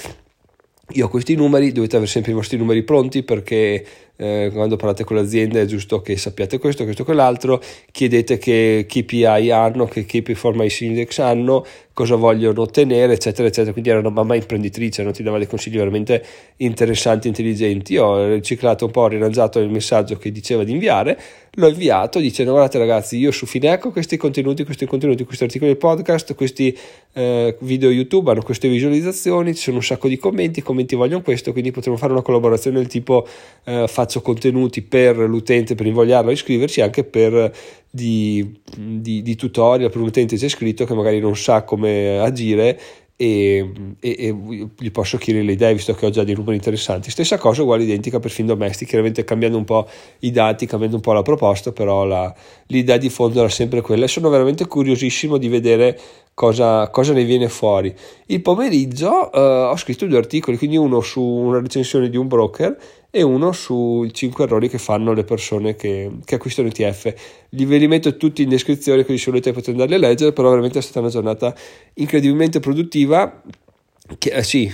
io 0.91 1.05
ho 1.05 1.09
questi 1.09 1.35
numeri, 1.35 1.71
dovete 1.71 1.95
avere 1.95 2.11
sempre 2.11 2.31
i 2.31 2.35
vostri 2.35 2.57
numeri 2.57 2.83
pronti 2.83 3.23
perché 3.23 3.85
eh, 4.15 4.51
quando 4.53 4.75
parlate 4.75 5.03
con 5.03 5.15
l'azienda 5.15 5.59
è 5.59 5.65
giusto 5.65 6.01
che 6.01 6.17
sappiate 6.17 6.59
questo, 6.59 6.83
questo, 6.83 7.03
quell'altro, 7.03 7.61
chiedete 7.91 8.37
che 8.37 8.85
KPI 8.87 9.49
hanno, 9.51 9.85
che 9.85 10.05
Key 10.05 10.21
Performance 10.21 10.85
Index 10.85 11.17
hanno, 11.17 11.65
cosa 11.93 12.15
vogliono 12.15 12.61
ottenere, 12.61 13.13
eccetera, 13.13 13.47
eccetera. 13.47 13.71
Quindi 13.71 13.89
era 13.89 13.99
una 13.99 14.09
mamma 14.09 14.35
imprenditrice, 14.35 15.03
non 15.03 15.13
ti 15.13 15.23
dava 15.23 15.37
dei 15.37 15.47
consigli 15.47 15.77
veramente 15.77 16.23
interessanti, 16.57 17.27
intelligenti. 17.27 17.97
Ho 17.97 18.33
riciclato 18.33 18.85
un 18.85 18.91
po', 18.91 19.01
ho 19.01 19.07
rilanciato 19.07 19.59
il 19.59 19.69
messaggio 19.69 20.17
che 20.17 20.31
diceva 20.31 20.63
di 20.63 20.71
inviare, 20.71 21.19
l'ho 21.55 21.67
inviato 21.67 22.19
dicendo 22.19 22.51
guardate 22.51 22.79
ragazzi, 22.79 23.17
io 23.17 23.31
su 23.31 23.45
Fineco 23.45 23.91
questi 23.91 24.17
contenuti, 24.17 24.63
questi 24.63 24.85
contenuti, 24.85 25.23
questi 25.23 25.43
articoli 25.43 25.71
di 25.71 25.77
podcast, 25.77 26.33
questi 26.33 26.75
eh, 27.13 27.55
video 27.59 27.89
YouTube 27.91 28.31
hanno 28.31 28.41
queste 28.41 28.67
visualizzazioni, 28.67 29.53
ci 29.53 29.61
sono 29.61 29.77
un 29.77 29.83
sacco 29.83 30.07
di 30.07 30.17
commenti, 30.17 30.59
i 30.59 30.63
commenti 30.63 30.95
vogliono 30.95 31.21
questo, 31.21 31.51
quindi 31.51 31.71
potremmo 31.71 31.97
fare 31.97 32.11
una 32.11 32.23
collaborazione 32.23 32.77
del 32.77 32.87
tipo 32.87 33.27
eh, 33.65 33.85
faccio 33.87 34.12
contenuti 34.21 34.81
per 34.81 35.17
l'utente 35.17 35.75
per 35.75 35.85
invogliarlo 35.85 36.29
a 36.29 36.33
iscriverci 36.33 36.81
anche 36.81 37.03
per 37.03 37.51
di, 37.89 38.59
di, 38.75 39.21
di, 39.21 39.35
tutorial 39.35 39.91
per 39.91 40.01
un 40.01 40.07
utente 40.07 40.35
c'è 40.35 40.47
scritto 40.47 40.85
che 40.85 40.93
magari 40.93 41.19
non 41.19 41.35
sa 41.35 41.63
come 41.63 42.17
agire 42.19 42.79
e, 43.15 43.71
e, 43.99 44.15
e, 44.17 44.35
gli 44.77 44.91
posso 44.91 45.17
chiedere 45.17 45.45
le 45.45 45.51
idee 45.53 45.73
visto 45.73 45.93
che 45.93 46.05
ho 46.05 46.09
già 46.09 46.23
dei 46.23 46.35
numeri 46.35 46.55
interessanti. 46.55 47.11
Stessa 47.11 47.37
cosa 47.37 47.61
uguale 47.61 47.83
identica 47.83 48.19
per 48.19 48.31
film 48.31 48.47
domestici 48.47 48.85
chiaramente 48.85 49.23
cambiando 49.23 49.57
un 49.57 49.63
po' 49.63 49.87
i 50.19 50.31
dati 50.31 50.65
cambiando 50.65 50.97
un 50.97 51.01
po' 51.01 51.13
la 51.13 51.21
proposta 51.21 51.71
però 51.71 52.05
la, 52.05 52.33
l'idea 52.67 52.97
di 52.97 53.09
fondo 53.09 53.39
era 53.39 53.49
sempre 53.49 53.81
quella. 53.81 54.05
E 54.05 54.07
sono 54.07 54.29
veramente 54.29 54.65
curiosissimo 54.65 55.37
di 55.37 55.47
vedere 55.47 55.99
cosa, 56.33 56.89
cosa 56.89 57.13
ne 57.13 57.23
viene 57.23 57.49
fuori. 57.49 57.93
Il 58.25 58.41
pomeriggio 58.41 59.31
eh, 59.31 59.39
ho 59.39 59.77
scritto 59.77 60.07
due 60.07 60.17
articoli 60.17 60.57
quindi 60.57 60.77
uno 60.77 60.99
su 61.01 61.21
una 61.21 61.59
recensione 61.59 62.09
di 62.09 62.17
un 62.17 62.27
broker 62.27 62.77
e 63.15 63.21
uno 63.21 63.51
sui 63.51 64.11
5 64.11 64.45
errori 64.45 64.67
che 64.67 64.79
fanno 64.79 65.13
le 65.13 65.23
persone 65.23 65.75
che, 65.75 66.09
che 66.25 66.33
acquistano 66.33 66.67
ETF. 66.69 67.13
Li 67.49 67.63
ve 67.65 67.77
li 67.77 67.87
metto 67.87 68.17
tutti 68.17 68.41
in 68.41 68.49
descrizione 68.49 69.05
così 69.05 69.19
se 69.19 69.29
volete 69.29 69.51
potete 69.51 69.69
andarli 69.69 69.93
a 69.93 69.97
leggere, 69.99 70.33
però 70.33 70.49
veramente 70.49 70.79
è 70.79 70.81
stata 70.81 71.01
una 71.01 71.09
giornata 71.09 71.53
incredibilmente 71.93 72.59
produttiva. 72.59 73.43
Che, 74.17 74.29
eh, 74.31 74.41
sì, 74.41 74.65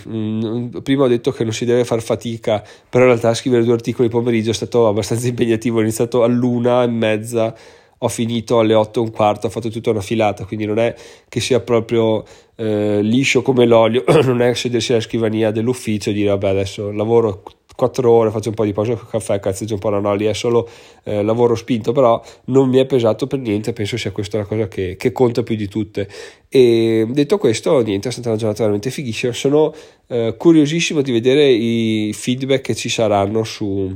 prima 0.82 1.04
ho 1.04 1.08
detto 1.10 1.32
che 1.32 1.44
non 1.44 1.52
si 1.52 1.66
deve 1.66 1.84
far 1.84 2.02
fatica, 2.02 2.64
però 2.90 3.04
in 3.04 3.10
realtà 3.10 3.34
scrivere 3.34 3.66
due 3.66 3.74
articoli 3.74 4.08
pomeriggio 4.08 4.52
è 4.52 4.54
stato 4.54 4.88
abbastanza 4.88 5.28
impegnativo, 5.28 5.80
ho 5.80 5.82
iniziato 5.82 6.24
all'una 6.24 6.84
e 6.84 6.88
mezza 6.88 7.54
ho 8.02 8.08
finito 8.08 8.60
alle 8.60 8.74
8 8.74 9.02
e 9.02 9.04
un 9.04 9.12
quarto, 9.12 9.48
ho 9.48 9.50
fatto 9.50 9.68
tutta 9.68 9.90
una 9.90 10.00
filata, 10.00 10.46
quindi 10.46 10.66
non 10.66 10.80
è 10.80 10.96
che 11.28 11.42
sia 11.42 11.60
proprio 11.60 12.24
eh, 12.56 13.02
liscio 13.02 13.42
come 13.42 13.66
l'olio, 13.66 14.06
non 14.24 14.42
è 14.42 14.54
sedersi 14.54 14.94
alla 14.94 15.02
scrivania 15.02 15.52
dell'ufficio 15.52 16.10
e 16.10 16.14
dire 16.14 16.30
vabbè 16.30 16.48
adesso 16.48 16.90
lavoro 16.92 17.44
4 17.80 18.12
ore, 18.12 18.30
faccio 18.30 18.50
un 18.50 18.56
po' 18.56 18.66
di 18.66 18.74
pausa 18.74 18.94
con 18.96 19.08
caffè, 19.10 19.40
cazzeggio 19.40 19.76
un 19.76 19.80
po' 19.80 19.90
la 19.90 20.00
no, 20.00 20.14
lì 20.14 20.26
è 20.26 20.34
solo 20.34 20.68
eh, 21.04 21.24
lavoro 21.24 21.56
spinto, 21.56 21.94
però 21.94 22.22
non 22.46 22.68
mi 22.68 22.78
è 22.78 22.86
pesato 22.86 23.26
per 23.26 23.40
niente, 23.40 23.72
penso 23.72 23.96
sia 23.96 24.12
questa 24.12 24.38
la 24.38 24.44
cosa 24.44 24.68
che, 24.68 24.98
che 24.98 25.14
conta 25.14 25.44
più 25.44 25.56
di 25.56 25.70
tutte. 25.70 26.10
E 26.50 27.08
detto 27.10 27.38
questo, 27.38 27.80
niente, 27.82 28.10
è 28.10 28.12
stata 28.12 28.28
una 28.28 28.38
giornata 28.38 28.64
veramente 28.64 28.90
fighissima, 28.90 29.32
sono 29.32 29.74
eh, 30.08 30.36
curiosissimo 30.38 31.02
di 31.02 31.14
vedere 31.14 31.48
i 31.48 32.12
feedback 32.14 32.62
che 32.62 32.76
ci 32.76 32.90
saranno 32.90 33.46
su 33.46 33.96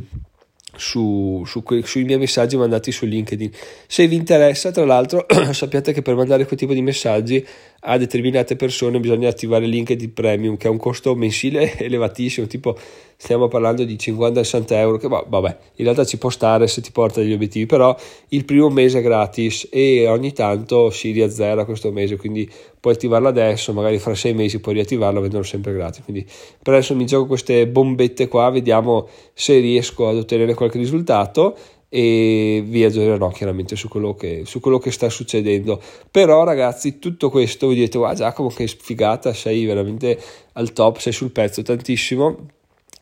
su, 0.75 1.43
su 1.45 1.61
que, 1.61 1.83
sui 1.83 2.03
miei 2.03 2.17
messaggi 2.17 2.57
mandati 2.57 2.91
su 2.91 3.05
LinkedIn. 3.05 3.51
Se 3.87 4.07
vi 4.07 4.15
interessa, 4.15 4.71
tra 4.71 4.85
l'altro, 4.85 5.25
sappiate 5.51 5.93
che 5.93 6.01
per 6.01 6.15
mandare 6.15 6.45
quel 6.45 6.57
tipo 6.57 6.73
di 6.73 6.81
messaggi 6.81 7.45
a 7.85 7.97
determinate 7.97 8.55
persone 8.55 8.99
bisogna 8.99 9.29
attivare 9.29 9.65
LinkedIn 9.65 10.13
Premium, 10.13 10.57
che 10.57 10.67
ha 10.67 10.71
un 10.71 10.77
costo 10.77 11.15
mensile 11.15 11.75
elevatissimo, 11.79 12.47
tipo 12.47 12.77
stiamo 13.17 13.47
parlando 13.47 13.83
di 13.83 13.95
50-60 13.95 14.73
euro, 14.73 14.97
che 14.97 15.07
vabbè, 15.07 15.57
in 15.75 15.83
realtà 15.83 16.05
ci 16.05 16.17
può 16.17 16.29
stare 16.29 16.67
se 16.67 16.81
ti 16.81 16.91
porta 16.91 17.21
degli 17.21 17.33
obiettivi, 17.33 17.65
però 17.65 17.95
il 18.29 18.45
primo 18.45 18.69
mese 18.69 18.99
è 18.99 19.01
gratis 19.01 19.67
e 19.71 20.07
ogni 20.07 20.33
tanto 20.33 20.89
si 20.89 21.11
riazzera 21.11 21.65
questo 21.65 21.91
mese, 21.91 22.17
quindi 22.17 22.49
puoi 22.79 22.93
attivarlo 22.93 23.27
adesso, 23.27 23.73
magari 23.73 23.97
fra 23.99 24.15
sei 24.15 24.33
mesi 24.33 24.59
puoi 24.59 24.75
riattivarlo, 24.75 25.21
vendono 25.21 25.43
sempre 25.43 25.73
gratis. 25.73 26.03
Quindi 26.03 26.25
per 26.61 26.73
adesso 26.73 26.95
mi 26.95 27.05
gioco 27.05 27.27
queste 27.27 27.67
bombette 27.67 28.27
qua, 28.27 28.49
vediamo 28.49 29.07
se 29.33 29.59
riesco 29.59 30.07
ad 30.07 30.17
ottenere 30.17 30.53
qualche 30.53 30.77
risultato 30.77 31.55
e 31.95 32.63
vi 32.65 32.83
aggiornerò 32.83 33.29
chiaramente 33.29 33.75
su 33.75 33.87
quello, 33.87 34.15
che, 34.15 34.45
su 34.45 34.59
quello 34.59 34.79
che 34.79 34.89
sta 34.89 35.09
succedendo. 35.09 35.79
Però 36.09 36.43
ragazzi, 36.43 36.97
tutto 36.97 37.29
questo 37.29 37.67
vi 37.67 37.75
dite, 37.75 37.99
wow 37.99 38.15
Giacomo 38.15 38.49
che 38.49 38.67
sfigata, 38.67 39.31
sei 39.31 39.63
veramente 39.65 40.19
al 40.53 40.73
top, 40.73 40.97
sei 40.97 41.13
sul 41.13 41.29
pezzo 41.29 41.61
tantissimo. 41.61 42.47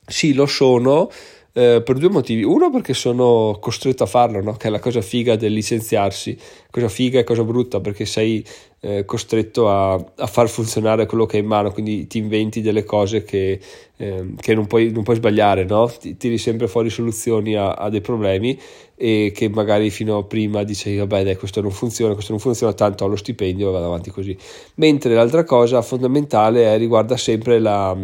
Sì, 0.05 0.33
lo 0.33 0.45
sono 0.45 1.10
eh, 1.53 1.81
per 1.86 1.98
due 2.00 2.10
motivi. 2.10 2.43
Uno 2.43 2.69
perché 2.69 2.93
sono 2.93 3.60
costretto 3.62 4.03
a 4.03 4.07
farlo, 4.07 4.41
no? 4.41 4.57
che 4.57 4.67
è 4.67 4.69
la 4.69 4.79
cosa 4.79 5.00
figa 5.00 5.38
del 5.38 5.53
licenziarsi, 5.53 6.38
cosa 6.69 6.89
figa 6.89 7.17
e 7.17 7.24
cosa 7.24 7.45
brutta 7.45 7.79
perché 7.79 8.05
sei 8.05 8.45
eh, 8.83 9.05
costretto 9.05 9.69
a, 9.69 9.93
a, 9.93 10.25
far 10.25 10.50
funzionare 10.50 11.05
quello 11.05 11.27
che 11.27 11.38
hai 11.38 11.43
in 11.43 11.47
mano, 11.47 11.71
quindi 11.71 12.07
ti 12.07 12.17
inventi 12.17 12.61
delle 12.61 12.83
cose 12.83 13.23
che, 13.23 13.59
eh, 13.95 14.33
che 14.35 14.55
non, 14.55 14.65
puoi, 14.65 14.91
non, 14.91 15.03
puoi, 15.03 15.17
sbagliare, 15.17 15.65
no? 15.65 15.88
Ti, 15.88 16.17
tiri 16.17 16.39
sempre 16.39 16.67
fuori 16.67 16.89
soluzioni 16.89 17.55
a, 17.55 17.73
a, 17.73 17.89
dei 17.89 18.01
problemi 18.01 18.59
e 18.95 19.31
che 19.35 19.50
magari 19.50 19.91
fino 19.91 20.17
a 20.17 20.23
prima 20.23 20.63
dicevi 20.63 20.97
vabbè 20.97 21.23
dai 21.23 21.35
questo 21.35 21.61
non 21.61 21.71
funziona, 21.71 22.13
questo 22.13 22.31
non 22.31 22.41
funziona, 22.41 22.73
tanto 22.73 23.05
ho 23.05 23.07
lo 23.07 23.15
stipendio 23.15 23.69
e 23.69 23.71
vado 23.71 23.85
avanti 23.85 24.09
così. 24.09 24.35
Mentre 24.75 25.13
l'altra 25.13 25.43
cosa 25.43 25.83
fondamentale 25.83 26.73
è, 26.73 26.77
riguarda 26.79 27.17
sempre 27.17 27.59
la 27.59 27.95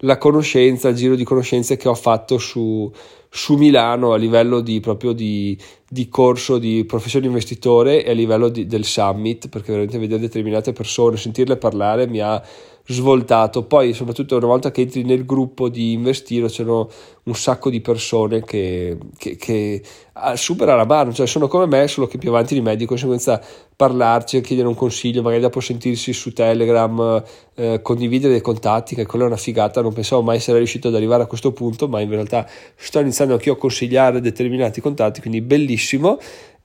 la 0.00 0.18
conoscenza, 0.18 0.88
il 0.88 0.96
giro 0.96 1.14
di 1.14 1.24
conoscenze 1.24 1.76
che 1.76 1.88
ho 1.88 1.94
fatto 1.94 2.38
su, 2.38 2.90
su 3.28 3.54
Milano 3.54 4.12
a 4.12 4.16
livello 4.16 4.60
di, 4.60 4.80
proprio 4.80 5.12
di, 5.12 5.56
di 5.88 6.08
corso 6.08 6.58
di 6.58 6.84
professione 6.84 7.26
investitore 7.26 8.04
e 8.04 8.10
a 8.10 8.14
livello 8.14 8.48
di, 8.48 8.66
del 8.66 8.84
summit, 8.84 9.48
perché 9.48 9.68
veramente 9.68 9.98
vedere 9.98 10.20
determinate 10.20 10.72
persone, 10.72 11.16
sentirle 11.16 11.56
parlare 11.56 12.06
mi 12.06 12.20
ha 12.20 12.42
svoltato. 12.86 13.64
Poi, 13.64 13.92
soprattutto, 13.92 14.36
una 14.36 14.46
volta 14.46 14.70
che 14.70 14.82
entri 14.82 15.02
nel 15.02 15.24
gruppo 15.24 15.68
di 15.68 15.92
investire, 15.92 16.48
c'erano 16.48 16.88
un 17.24 17.34
sacco 17.34 17.70
di 17.70 17.80
persone 17.80 18.44
che, 18.44 18.96
che, 19.18 19.36
che 19.36 19.82
ah, 20.12 20.36
supera 20.36 20.76
la 20.76 20.84
mano, 20.84 21.12
cioè 21.12 21.26
sono 21.26 21.48
come 21.48 21.66
me, 21.66 21.88
solo 21.88 22.06
che 22.06 22.18
più 22.18 22.28
avanti 22.28 22.54
di 22.54 22.60
me, 22.60 22.76
di 22.76 22.86
conseguenza 22.86 23.42
parlarci, 23.74 24.40
chiedere 24.40 24.68
un 24.68 24.74
consiglio, 24.74 25.22
magari 25.22 25.42
dopo 25.42 25.60
sentirsi 25.60 26.12
su 26.12 26.32
Telegram, 26.32 27.22
eh, 27.54 27.80
condividere 27.82 28.32
dei 28.32 28.40
contatti, 28.40 28.94
che 28.94 29.06
quella 29.06 29.24
è 29.24 29.28
una 29.28 29.36
figata, 29.36 29.82
non 29.82 29.92
pensavo 29.92 30.22
mai 30.22 30.36
essere 30.36 30.58
riuscito 30.58 30.88
ad 30.88 30.94
arrivare 30.94 31.24
a 31.24 31.26
questo 31.26 31.52
punto, 31.52 31.88
ma 31.88 32.00
in 32.00 32.10
realtà 32.10 32.48
sto 32.76 33.00
iniziando 33.00 33.34
anch'io 33.34 33.54
a 33.54 33.58
consigliare 33.58 34.20
determinati 34.20 34.80
contatti, 34.80 35.20
quindi 35.20 35.40
bellissimo. 35.40 36.18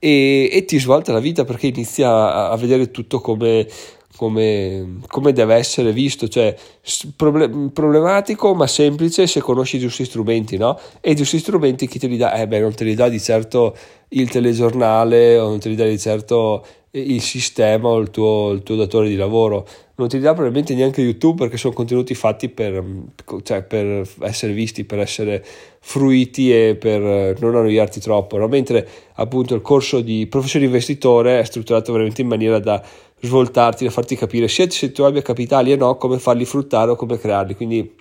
E, 0.03 0.49
e 0.51 0.65
ti 0.65 0.79
svolta 0.79 1.11
la 1.11 1.19
vita 1.19 1.43
perché 1.45 1.67
inizi 1.67 2.01
a, 2.01 2.49
a 2.49 2.57
vedere 2.57 2.89
tutto 2.89 3.19
come, 3.19 3.67
come, 4.15 4.99
come, 5.07 5.31
deve 5.33 5.55
essere 5.55 5.91
visto, 5.91 6.27
cioè 6.27 6.55
problematico 7.23 8.53
ma 8.53 8.67
semplice 8.67 9.27
se 9.27 9.39
conosci 9.39 9.77
i 9.77 9.79
giusti 9.79 10.05
strumenti, 10.05 10.57
no? 10.57 10.79
E 10.99 11.11
i 11.11 11.15
giusti 11.15 11.39
strumenti 11.39 11.87
chi 11.87 11.99
te 11.99 12.07
li 12.07 12.17
dà? 12.17 12.33
Eh 12.33 12.47
beh, 12.47 12.59
non 12.59 12.73
te 12.73 12.83
li 12.83 12.95
dà 12.95 13.09
di 13.09 13.19
certo 13.19 13.75
il 14.09 14.29
telegiornale 14.29 15.37
o 15.37 15.49
non 15.49 15.59
te 15.59 15.69
li 15.69 15.75
dà 15.75 15.85
di 15.85 15.97
certo 15.97 16.63
il 16.93 17.21
sistema 17.21 17.87
o 17.87 17.99
il 17.99 18.09
tuo, 18.09 18.51
il 18.51 18.63
tuo 18.63 18.75
datore 18.75 19.07
di 19.07 19.15
lavoro. 19.15 19.65
Non 19.95 20.09
ti 20.09 20.19
dà 20.19 20.33
probabilmente 20.33 20.73
neanche 20.73 21.01
YouTube 21.01 21.43
perché 21.43 21.57
sono 21.57 21.73
contenuti 21.73 22.15
fatti 22.15 22.49
per, 22.49 22.83
cioè 23.43 23.63
per 23.63 24.07
essere 24.21 24.51
visti, 24.51 24.83
per 24.83 24.99
essere 24.99 25.45
fruiti 25.79 26.51
e 26.51 26.75
per 26.75 27.39
non 27.39 27.55
annoiarti 27.55 27.99
troppo. 27.99 28.37
No? 28.37 28.47
Mentre 28.47 28.87
appunto 29.13 29.55
il 29.55 29.61
corso 29.61 30.01
di 30.01 30.27
professione 30.27 30.65
investitore 30.65 31.39
è 31.39 31.43
strutturato 31.43 31.91
veramente 31.91 32.21
in 32.21 32.27
maniera 32.27 32.59
da 32.59 32.83
svoltarti, 33.21 33.83
da 33.85 33.91
farti 33.91 34.15
capire 34.15 34.47
sia 34.47 34.69
se 34.69 34.91
tu 34.91 35.03
abbia 35.03 35.21
capitali 35.21 35.71
e 35.71 35.75
no, 35.75 35.95
come 35.97 36.19
farli 36.19 36.45
fruttare 36.45 36.91
o 36.91 36.95
come 36.95 37.17
crearli. 37.17 37.55
Quindi 37.55 37.95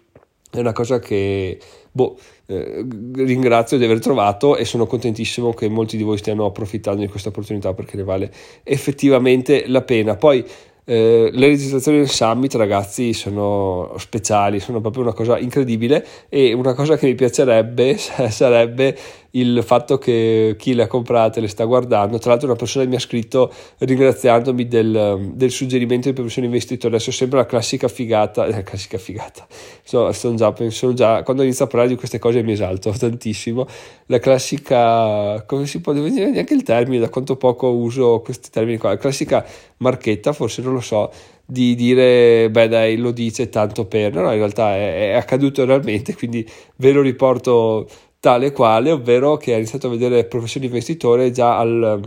è 0.51 0.59
una 0.59 0.73
cosa 0.73 0.99
che 0.99 1.59
boh, 1.93 2.17
eh, 2.47 2.85
ringrazio 3.15 3.79
di 3.79 3.85
aver 3.85 4.01
trovato 4.01 4.57
e 4.57 4.65
sono 4.65 4.87
contentissimo 4.87 5.53
che 5.53 5.69
molti 5.69 5.97
di 5.97 6.03
voi 6.03 6.19
stiano 6.19 6.45
approfittando 6.47 7.01
di 7.01 7.09
questa 7.09 7.29
opportunità 7.29 7.73
perché 7.73 7.97
ne 7.97 8.03
vale 8.05 8.33
effettivamente 8.65 9.65
la 9.69 9.83
pena. 9.83 10.17
Poi 10.17 10.45
eh, 10.85 11.31
le 11.33 11.47
registrazioni 11.47 11.99
del 11.99 12.09
summit, 12.09 12.53
ragazzi, 12.57 13.13
sono 13.13 13.95
speciali, 13.99 14.59
sono 14.59 14.81
proprio 14.81 15.05
una 15.05 15.13
cosa 15.13 15.39
incredibile 15.39 16.05
e 16.29 16.53
una 16.53 16.75
cosa 16.75 16.97
che 16.97 17.07
mi 17.07 17.15
piacerebbe 17.15 17.97
sarebbe 18.29 18.97
il 19.33 19.63
fatto 19.63 19.99
che 19.99 20.57
chi 20.59 20.75
le 20.75 20.85
ha 20.85 20.87
comprate 20.87 21.41
le 21.41 21.49
sta 21.49 21.65
guardando. 21.65 22.19
Tra 22.19 22.31
l'altro, 22.31 22.49
una 22.49 22.57
persona 22.57 22.85
mi 22.87 22.97
ha 22.97 23.01
scritto 23.01 23.53
ringraziandomi 23.79 24.67
del, 24.67 25.33
del 25.35 25.51
suggerimento 25.51 26.09
di 26.09 26.15
professione 26.15 26.47
investitore. 26.47 26.97
Adesso 26.97 27.13
sembra 27.13 27.41
la 27.41 27.47
classica 27.47 27.89
figata. 27.89 28.47
La 28.47 28.63
classica 28.63 28.99
figata. 28.99 29.47
So, 29.85 30.11
sono 30.13 30.35
già, 30.35 30.55
sono 30.69 30.93
già, 30.95 31.23
quando 31.23 31.43
inizio 31.43 31.65
a 31.65 31.69
parlare 31.69 31.91
di 31.91 31.97
queste 31.97 32.19
cose 32.19 32.43
mi 32.43 32.53
esalto 32.53 32.91
tantissimo. 32.97 33.67
La 34.07 34.19
classica, 34.19 35.43
come 35.47 35.67
si 35.67 35.81
può 35.81 35.93
dire 35.93 36.31
neanche 36.31 36.55
il 36.55 36.63
termine, 36.63 37.01
da 37.01 37.09
quanto 37.09 37.37
poco 37.37 37.69
uso 37.69 38.21
questi 38.21 38.51
termini 38.51 38.79
qua. 38.79 38.91
La 38.91 38.97
classica 38.97 39.45
marchetta, 39.79 40.33
forse 40.33 40.63
non 40.63 40.75
lo 40.75 40.81
so 40.81 41.11
di 41.51 41.75
dire 41.75 42.49
beh 42.49 42.69
dai 42.69 42.97
lo 42.97 43.11
dice 43.11 43.49
tanto 43.49 43.85
per 43.85 44.15
no, 44.15 44.21
no 44.21 44.31
in 44.31 44.39
realtà 44.39 44.77
è, 44.77 45.11
è 45.11 45.17
accaduto 45.17 45.65
realmente 45.65 46.15
quindi 46.15 46.49
ve 46.77 46.93
lo 46.93 47.03
riporto 47.03 47.89
tale 48.21 48.53
quale, 48.53 48.93
ovvero 48.93 49.37
che 49.37 49.55
ha 49.55 49.57
iniziato 49.57 49.87
a 49.87 49.91
vedere 49.91 50.25
professione 50.25 50.67
investitore 50.67 51.31
già 51.33 51.59
al, 51.59 52.01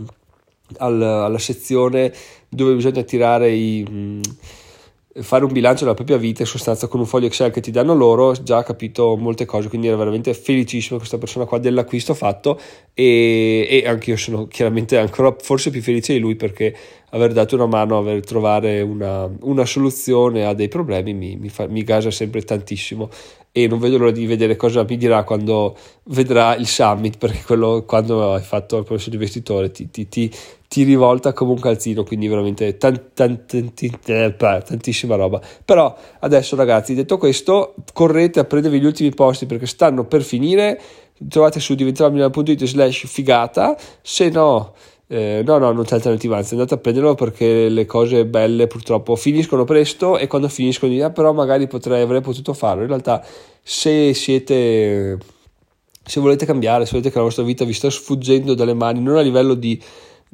al, 0.78 1.02
alla 1.02 1.38
sezione 1.38 2.12
dove 2.48 2.74
bisogna 2.74 3.02
tirare 3.02 3.50
i... 3.50 3.84
Mh, 3.88 4.20
fare 5.22 5.44
un 5.44 5.52
bilancio 5.52 5.84
della 5.84 5.94
propria 5.94 6.16
vita 6.16 6.42
in 6.42 6.48
sostanza 6.48 6.88
con 6.88 6.98
un 6.98 7.06
foglio 7.06 7.26
Excel 7.26 7.52
che 7.52 7.60
ti 7.60 7.70
danno 7.70 7.94
loro, 7.94 8.32
già 8.32 8.58
ha 8.58 8.62
capito 8.64 9.16
molte 9.16 9.44
cose, 9.44 9.68
quindi 9.68 9.86
era 9.86 9.96
veramente 9.96 10.34
felicissimo 10.34 10.98
questa 10.98 11.18
persona 11.18 11.44
qua 11.44 11.58
dell'acquisto 11.58 12.14
fatto 12.14 12.58
e, 12.92 13.66
e 13.70 13.86
anche 13.86 14.10
io 14.10 14.16
sono 14.16 14.48
chiaramente 14.48 14.98
ancora 14.98 15.34
forse 15.38 15.70
più 15.70 15.82
felice 15.82 16.14
di 16.14 16.18
lui 16.18 16.34
perché 16.34 16.74
aver 17.10 17.32
dato 17.32 17.54
una 17.54 17.66
mano, 17.66 17.96
aver 17.96 18.24
trovare 18.24 18.80
una, 18.80 19.30
una 19.42 19.64
soluzione 19.64 20.46
a 20.46 20.52
dei 20.52 20.68
problemi 20.68 21.14
mi, 21.14 21.36
mi, 21.36 21.48
fa, 21.48 21.68
mi 21.68 21.84
gasa 21.84 22.10
sempre 22.10 22.42
tantissimo 22.42 23.08
e 23.56 23.68
non 23.68 23.78
vedo 23.78 23.98
l'ora 23.98 24.10
di 24.10 24.26
vedere 24.26 24.56
cosa 24.56 24.82
mi 24.82 24.96
dirà 24.96 25.22
quando 25.22 25.76
vedrà 26.06 26.56
il 26.56 26.66
summit 26.66 27.18
perché 27.18 27.44
quello 27.46 27.84
quando 27.86 28.32
hai 28.32 28.42
fatto 28.42 28.78
il 28.78 28.84
processo 28.84 29.10
di 29.10 29.14
investitore 29.14 29.70
ti, 29.70 29.88
ti, 29.92 30.08
ti, 30.08 30.28
ti, 30.66 30.82
rivolta 30.82 31.32
come 31.32 31.52
un 31.52 31.60
calzino 31.60 32.02
quindi 32.02 32.26
veramente 32.26 32.76
tant, 32.76 33.12
tant, 33.14 33.46
tant, 33.46 34.08
eh, 34.08 34.34
tantissima 34.36 35.14
roba. 35.14 35.40
Però 35.64 35.96
adesso 36.18 36.56
ragazzi 36.56 36.94
detto 36.94 37.16
questo 37.16 37.76
correte 37.92 38.40
a 38.40 38.44
prendervi 38.44 38.80
gli 38.80 38.86
ultimi 38.86 39.10
posti 39.10 39.46
perché 39.46 39.66
stanno 39.66 40.04
per 40.04 40.22
finire. 40.22 40.80
Trovate 41.28 41.60
su 41.60 41.76
diventeromilano.it 41.76 42.64
slash 42.64 43.06
figata. 43.06 43.76
Se 44.02 44.30
no 44.30 44.74
eh, 45.14 45.42
no, 45.44 45.58
no, 45.58 45.70
non 45.70 45.84
c'è 45.84 45.94
alternativa, 45.94 46.36
anzi 46.36 46.54
andate 46.54 46.74
a 46.74 46.78
prenderlo 46.78 47.14
perché 47.14 47.68
le 47.68 47.86
cose 47.86 48.26
belle 48.26 48.66
purtroppo 48.66 49.14
finiscono 49.14 49.62
presto 49.62 50.18
e 50.18 50.26
quando 50.26 50.48
finiscono 50.48 50.90
di 50.90 51.00
ah, 51.00 51.10
però 51.10 51.32
magari 51.32 51.68
potrei, 51.68 52.02
avrei 52.02 52.20
potuto 52.20 52.52
farlo. 52.52 52.82
In 52.82 52.88
realtà 52.88 53.24
se 53.62 54.12
siete, 54.12 55.16
se 56.04 56.20
volete 56.20 56.44
cambiare, 56.44 56.84
se 56.84 56.90
volete 56.90 57.10
che 57.10 57.18
la 57.18 57.24
vostra 57.24 57.44
vita 57.44 57.64
vi 57.64 57.72
sta 57.72 57.88
sfuggendo 57.90 58.54
dalle 58.54 58.74
mani, 58.74 59.00
non 59.00 59.16
a 59.16 59.20
livello 59.20 59.54
di, 59.54 59.80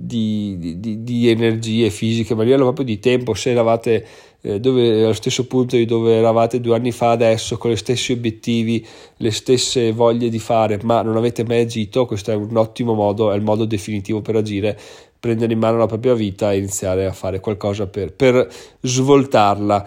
di, 0.01 0.79
di, 0.79 1.03
di 1.03 1.29
energie 1.29 1.91
fisiche, 1.91 2.35
ma 2.35 2.43
a 2.43 2.45
livello 2.45 2.65
proprio 2.65 2.85
di 2.85 2.99
tempo, 2.99 3.35
se 3.35 3.51
eravate 3.51 4.07
eh, 4.41 4.59
dove, 4.59 5.03
allo 5.05 5.13
stesso 5.13 5.47
punto 5.47 5.77
di 5.77 5.85
dove 5.85 6.15
eravate 6.15 6.61
due 6.61 6.75
anni 6.75 6.93
fa 6.93 7.11
adesso, 7.11 7.59
con 7.59 7.71
gli 7.71 7.77
stessi 7.77 8.13
obiettivi, 8.13 8.87
le 9.17 9.31
stesse 9.31 9.93
voglie 9.93 10.29
di 10.29 10.39
fare, 10.39 10.79
ma 10.83 11.03
non 11.03 11.17
avete 11.17 11.45
mai 11.45 11.61
agito, 11.61 12.07
questo 12.07 12.31
è 12.31 12.35
un 12.35 12.57
ottimo 12.57 12.95
modo, 12.95 13.31
è 13.31 13.37
il 13.37 13.43
modo 13.43 13.67
definitivo 13.67 14.23
per 14.23 14.37
agire, 14.37 14.79
prendere 15.21 15.53
in 15.53 15.59
mano 15.59 15.77
la 15.77 15.87
propria 15.87 16.15
vita 16.15 16.51
e 16.51 16.57
iniziare 16.57 17.05
a 17.05 17.13
fare 17.13 17.41
qualcosa 17.41 17.87
per, 17.87 18.13
per 18.13 18.49
svoltarla 18.81 19.87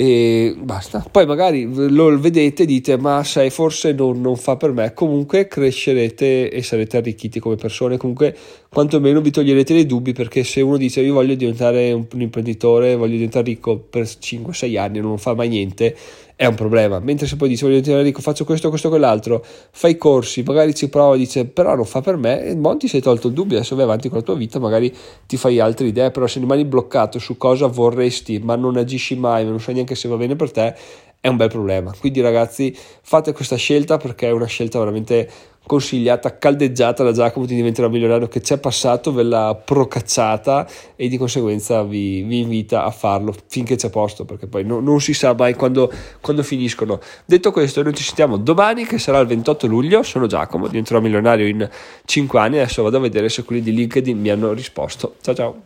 e 0.00 0.54
basta. 0.58 1.04
Poi 1.10 1.26
magari 1.26 1.68
lo 1.90 2.18
vedete 2.18 2.62
e 2.62 2.66
dite: 2.66 2.96
Ma 2.96 3.22
sai, 3.22 3.50
forse 3.50 3.92
non, 3.92 4.18
non, 4.22 4.34
fa 4.36 4.56
per 4.56 4.72
me. 4.72 4.94
Comunque 4.94 5.46
crescerete 5.46 6.48
e 6.48 6.62
sarete 6.62 6.96
arricchiti 6.96 7.38
come 7.38 7.56
persone. 7.56 7.98
Comunque, 7.98 8.34
quantomeno 8.70 9.20
vi 9.20 9.30
toglierete 9.30 9.74
dei 9.74 9.84
dubbi 9.84 10.14
perché 10.14 10.42
se 10.42 10.62
uno 10.62 10.78
dice: 10.78 11.02
Io 11.02 11.12
voglio 11.12 11.34
diventare 11.34 11.92
un, 11.92 12.06
un 12.10 12.20
imprenditore, 12.22 12.96
voglio 12.96 13.12
diventare 13.12 13.44
ricco 13.44 13.76
per 13.76 14.04
5-6 14.04 14.78
anni 14.78 14.98
e 14.98 15.00
non 15.02 15.18
fa 15.18 15.34
mai 15.34 15.50
niente, 15.50 15.94
è 16.40 16.46
un 16.46 16.54
problema. 16.54 17.00
Mentre 17.00 17.26
se 17.26 17.36
poi 17.36 17.50
dice 17.50 17.66
voglio 17.66 17.80
diventare 17.80 18.02
ricco, 18.02 18.22
faccio 18.22 18.46
questo, 18.46 18.70
questo, 18.70 18.88
quell'altro, 18.88 19.44
fai 19.72 19.98
corsi, 19.98 20.42
magari 20.42 20.74
ci 20.74 20.88
prova, 20.88 21.14
dice 21.14 21.44
però 21.44 21.74
non 21.74 21.84
fa 21.84 22.00
per 22.00 22.16
me, 22.16 22.42
e 22.42 22.56
Monti 22.56 22.88
sei 22.88 23.02
tolto 23.02 23.28
il 23.28 23.34
dubbio, 23.34 23.58
adesso 23.58 23.74
vai 23.74 23.84
avanti 23.84 24.08
con 24.08 24.16
la 24.16 24.24
tua 24.24 24.36
vita, 24.36 24.58
magari 24.58 24.90
ti 25.26 25.36
fai 25.36 25.60
altre 25.60 25.88
idee, 25.88 26.10
però 26.10 26.26
se 26.26 26.40
rimani 26.40 26.64
bloccato 26.64 27.18
su 27.18 27.36
cosa 27.36 27.66
vorresti, 27.66 28.38
ma 28.38 28.56
non 28.56 28.78
agisci 28.78 29.16
mai, 29.16 29.44
non 29.44 29.60
sai 29.60 29.74
neanche 29.74 29.94
se 29.94 30.08
va 30.08 30.16
bene 30.16 30.34
per 30.34 30.50
te, 30.50 30.74
è 31.20 31.28
un 31.28 31.36
bel 31.36 31.50
problema. 31.50 31.92
Quindi 32.00 32.22
ragazzi, 32.22 32.74
fate 33.02 33.34
questa 33.34 33.56
scelta 33.56 33.98
perché 33.98 34.28
è 34.28 34.30
una 34.30 34.46
scelta 34.46 34.78
veramente 34.78 35.28
consigliata, 35.66 36.36
caldeggiata 36.36 37.04
da 37.04 37.12
Giacomo 37.12 37.46
ti 37.46 37.54
diventerà 37.54 37.88
milionario 37.88 38.28
che 38.28 38.42
ci 38.42 38.54
è 38.54 38.58
passato, 38.58 39.12
ve 39.12 39.22
l'ha 39.22 39.54
procacciata 39.54 40.66
e 40.96 41.08
di 41.08 41.16
conseguenza 41.16 41.82
vi, 41.82 42.22
vi 42.22 42.40
invita 42.40 42.84
a 42.84 42.90
farlo 42.90 43.34
finché 43.46 43.76
c'è 43.76 43.88
posto 43.90 44.24
perché 44.24 44.46
poi 44.46 44.64
no, 44.64 44.80
non 44.80 45.00
si 45.00 45.14
sa 45.14 45.34
mai 45.34 45.54
quando, 45.54 45.92
quando, 46.20 46.42
finiscono. 46.42 47.00
Detto 47.24 47.52
questo, 47.52 47.82
noi 47.82 47.94
ci 47.94 48.02
sentiamo 48.02 48.36
domani 48.36 48.84
che 48.84 48.98
sarà 48.98 49.18
il 49.20 49.26
28 49.26 49.66
luglio, 49.66 50.02
sono 50.02 50.26
Giacomo, 50.26 50.66
diventerò 50.66 51.00
milionario 51.00 51.46
in 51.46 51.68
5 52.04 52.38
anni, 52.40 52.58
adesso 52.58 52.82
vado 52.82 52.96
a 52.96 53.00
vedere 53.00 53.28
se 53.28 53.44
quelli 53.44 53.62
di 53.62 53.72
LinkedIn 53.72 54.18
mi 54.18 54.30
hanno 54.30 54.52
risposto. 54.52 55.14
Ciao 55.20 55.34
ciao! 55.34 55.62